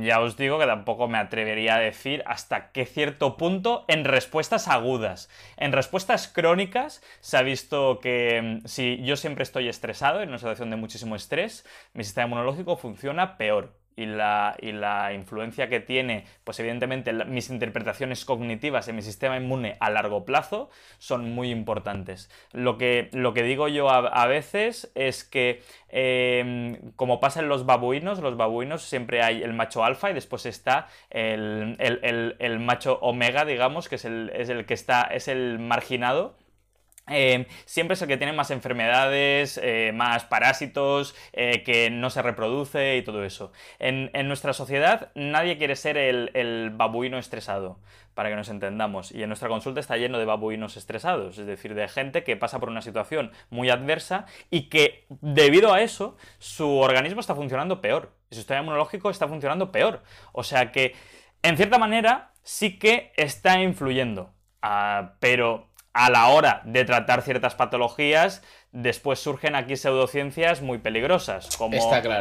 ya 0.00 0.20
os 0.20 0.36
digo 0.36 0.58
que 0.58 0.66
tampoco 0.66 1.08
me 1.08 1.18
atrevería 1.18 1.76
a 1.76 1.80
decir 1.80 2.22
hasta 2.26 2.70
qué 2.72 2.86
cierto 2.86 3.36
punto 3.36 3.84
en 3.88 4.04
respuestas 4.04 4.68
agudas. 4.68 5.28
En 5.56 5.72
respuestas 5.72 6.28
crónicas 6.28 7.02
se 7.20 7.36
ha 7.36 7.42
visto 7.42 7.98
que 8.00 8.60
mm, 8.62 8.66
si 8.66 9.02
yo 9.02 9.16
siempre 9.16 9.42
estoy 9.42 9.68
estresado, 9.68 10.22
en 10.22 10.30
una 10.30 10.38
situación 10.38 10.70
de 10.70 10.76
muchísimo 10.76 11.16
estrés, 11.16 11.66
mi 11.92 12.04
sistema 12.04 12.26
inmunológico 12.26 12.76
funciona 12.76 13.36
peor 13.36 13.74
y 13.96 14.06
la, 14.06 14.56
y 14.60 14.72
la 14.72 15.12
influencia 15.14 15.68
que 15.68 15.80
tiene, 15.80 16.26
pues 16.44 16.60
evidentemente 16.60 17.12
mis 17.12 17.50
interpretaciones 17.50 18.24
cognitivas 18.24 18.86
en 18.88 18.96
mi 18.96 19.02
sistema 19.02 19.36
inmune 19.36 19.76
a 19.80 19.90
largo 19.90 20.24
plazo 20.24 20.70
son 20.98 21.34
muy 21.34 21.50
importantes. 21.50 22.30
Lo 22.52 22.76
que, 22.76 23.08
lo 23.12 23.32
que 23.32 23.42
digo 23.42 23.68
yo 23.68 23.88
a, 23.90 24.26
veces 24.26 24.90
es 24.94 25.24
que, 25.24 25.62
em, 25.88 26.92
como 26.96 27.20
pasa 27.20 27.40
en 27.40 27.48
los 27.48 27.64
babuinos, 27.64 28.20
los 28.20 28.36
babuinos 28.36 28.82
siempre 28.82 29.22
hay 29.22 29.42
el 29.42 29.54
macho 29.54 29.84
alfa 29.84 30.10
y 30.10 30.14
después 30.14 30.44
está 30.46 30.88
el, 31.10 31.76
el 31.78 32.60
macho 32.60 32.98
omega, 33.00 33.44
digamos, 33.44 33.88
que 33.88 33.94
es 33.94 34.04
el, 34.04 34.30
es 34.34 34.48
el 34.50 34.66
que 34.66 34.74
está, 34.74 35.02
es 35.02 35.28
el 35.28 35.58
marginado 35.58 36.36
eh, 37.08 37.46
siempre 37.66 37.94
es 37.94 38.02
el 38.02 38.08
que 38.08 38.16
tiene 38.16 38.32
más 38.32 38.50
enfermedades, 38.50 39.60
eh, 39.62 39.92
más 39.94 40.24
parásitos, 40.24 41.14
eh, 41.32 41.62
que 41.62 41.88
no 41.88 42.10
se 42.10 42.20
reproduce 42.20 42.96
y 42.96 43.02
todo 43.02 43.24
eso. 43.24 43.52
En, 43.78 44.10
nuestra 44.26 44.52
sociedad 44.52 45.12
nadie 45.14 45.56
quiere 45.56 45.76
ser 45.76 45.96
el, 45.96 46.70
babuino 46.74 47.18
estresado, 47.18 47.78
para 48.14 48.28
que 48.28 48.36
nos 48.36 48.48
entendamos. 48.48 49.12
Y 49.12 49.22
en 49.22 49.28
nuestra 49.28 49.48
consulta 49.48 49.78
está 49.78 49.96
lleno 49.96 50.18
de 50.18 50.24
babuinos 50.24 50.76
estresados, 50.76 51.38
es 51.38 51.46
decir, 51.46 51.74
de 51.74 51.86
gente 51.86 52.24
que 52.24 52.36
pasa 52.36 52.58
por 52.58 52.70
una 52.70 52.82
situación 52.82 53.30
muy 53.50 53.70
adversa 53.70 54.26
y 54.50 54.68
que 54.68 55.06
debido 55.08 55.72
a 55.72 55.82
eso 55.82 56.16
su 56.38 56.78
organismo 56.78 57.20
está 57.20 57.34
funcionando 57.36 57.80
peor. 57.80 58.16
Su 58.30 58.38
sistema 58.38 58.60
inmunológico 58.60 59.10
está 59.10 59.28
funcionando 59.28 59.70
peor. 59.70 60.02
O 60.32 60.42
sea 60.42 60.72
que, 60.72 60.94
en 61.42 61.56
cierta 61.56 61.78
manera, 61.78 62.32
sí 62.42 62.78
que 62.78 63.12
está 63.16 63.60
influyendo. 63.60 64.32
Ah, 64.60 65.12
pero 65.20 65.68
a 65.96 66.10
la 66.10 66.28
hora 66.28 66.60
de 66.66 66.84
tratar 66.84 67.22
ciertas 67.22 67.54
patologías, 67.54 68.42
después 68.72 69.18
surgen 69.18 69.54
aquí 69.54 69.76
pseudociencias 69.76 70.60
muy 70.60 70.78
peligrosas, 70.78 71.56
como 71.56 71.78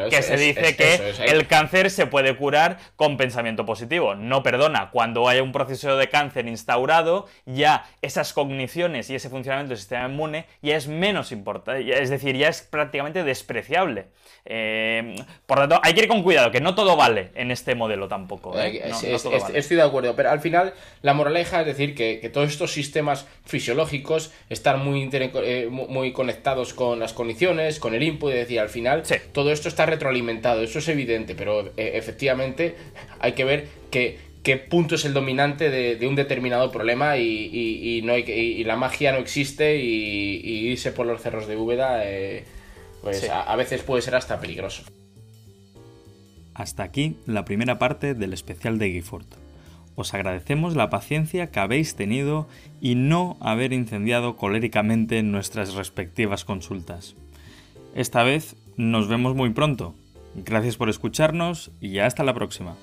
que 0.09 0.21
se 0.21 0.37
dice 0.37 0.75
que 0.75 1.13
el 1.25 1.47
cáncer 1.47 1.91
se 1.91 2.05
puede 2.05 2.35
curar 2.37 2.77
con 2.95 3.17
pensamiento 3.17 3.65
positivo. 3.65 4.15
No 4.15 4.41
perdona, 4.43 4.89
cuando 4.91 5.27
hay 5.27 5.41
un 5.41 5.51
proceso 5.51 5.97
de 5.97 6.07
cáncer 6.07 6.47
instaurado, 6.47 7.27
ya 7.45 7.85
esas 8.01 8.31
cogniciones 8.33 9.09
y 9.09 9.15
ese 9.15 9.29
funcionamiento 9.29 9.69
del 9.69 9.79
sistema 9.79 10.07
inmune 10.07 10.45
ya 10.61 10.77
es 10.77 10.87
menos 10.87 11.31
importante, 11.31 12.01
es 12.01 12.09
decir, 12.09 12.37
ya 12.37 12.47
es 12.47 12.61
prácticamente 12.61 13.23
despreciable. 13.23 14.07
Eh, 14.45 15.15
por 15.45 15.57
lo 15.57 15.67
tanto, 15.67 15.81
hay 15.83 15.93
que 15.93 16.01
ir 16.01 16.07
con 16.07 16.23
cuidado, 16.23 16.51
que 16.51 16.61
no 16.61 16.75
todo 16.75 16.95
vale 16.95 17.31
en 17.35 17.51
este 17.51 17.75
modelo 17.75 18.07
tampoco. 18.07 18.57
¿eh? 18.59 18.81
estoy 19.53 19.77
de 19.77 19.83
acuerdo, 19.83 20.15
pero 20.15 20.29
al 20.29 20.39
final 20.39 20.73
la 21.01 21.13
moraleja 21.13 21.61
es 21.61 21.65
decir 21.65 21.95
que, 21.95 22.29
todos 22.33 22.49
estos 22.49 22.71
sistemas 22.71 23.27
fisiológicos 23.45 24.31
están 24.49 24.83
muy, 24.83 25.09
eh, 25.11 25.67
muy 25.69 26.11
conectados 26.11 26.34
con 26.75 26.99
las 26.99 27.13
condiciones, 27.13 27.79
con 27.79 27.93
el 27.93 28.03
input, 28.03 28.31
es 28.31 28.39
decir, 28.39 28.59
al 28.59 28.69
final 28.69 29.03
todo 29.31 29.51
esto 29.51 29.67
está 29.67 29.85
retroalimentado, 29.85 30.61
eso 30.61 30.79
es 30.79 30.87
evidente, 30.87 31.35
pero 31.35 31.67
eh, 31.77 31.91
efectivamente 31.95 32.75
hay 33.19 33.33
que 33.33 33.43
ver 33.43 33.67
que 33.91 34.17
qué 34.45 34.57
punto 34.57 34.95
es 34.95 35.03
el 35.05 35.13
dominante 35.13 35.69
de, 35.71 36.07
un 36.07 36.15
determinado 36.15 36.71
problema 36.71 37.17
y, 37.17 38.01
no 38.03 38.13
hay, 38.13 38.63
la 38.63 38.75
magia 38.75 39.11
no 39.11 39.17
existe 39.17 39.77
y, 39.77 40.69
irse 40.69 40.91
por 40.91 41.07
los 41.07 41.21
cerros 41.21 41.47
de 41.47 41.57
Úbeda 41.57 42.03
eh, 42.05 42.43
pues 43.01 43.27
a, 43.29 43.55
veces 43.55 43.81
puede 43.81 44.01
ser 44.01 44.15
hasta 44.15 44.39
peligroso. 44.39 44.83
Hasta 46.53 46.83
aquí 46.83 47.17
la 47.25 47.43
primera 47.43 47.77
parte 47.79 48.13
del 48.13 48.33
especial 48.33 48.77
de 48.77 48.91
Gifford. 48.91 49.25
Os 49.95 50.13
agradecemos 50.13 50.75
la 50.75 50.89
paciencia 50.89 51.47
que 51.47 51.59
habéis 51.59 51.95
tenido 51.95 52.47
y 52.81 52.95
no 52.95 53.37
haber 53.39 53.73
incendiado 53.73 54.35
coléricamente 54.35 55.23
nuestras 55.23 55.73
respectivas 55.73 56.45
consultas. 56.45 57.15
Esta 57.95 58.23
vez 58.23 58.55
nos 58.75 59.07
vemos 59.07 59.35
muy 59.35 59.51
pronto. 59.51 59.95
Gracias 60.35 60.75
por 60.75 60.89
escucharnos 60.89 61.71
y 61.79 61.99
hasta 61.99 62.23
la 62.23 62.33
próxima. 62.33 62.75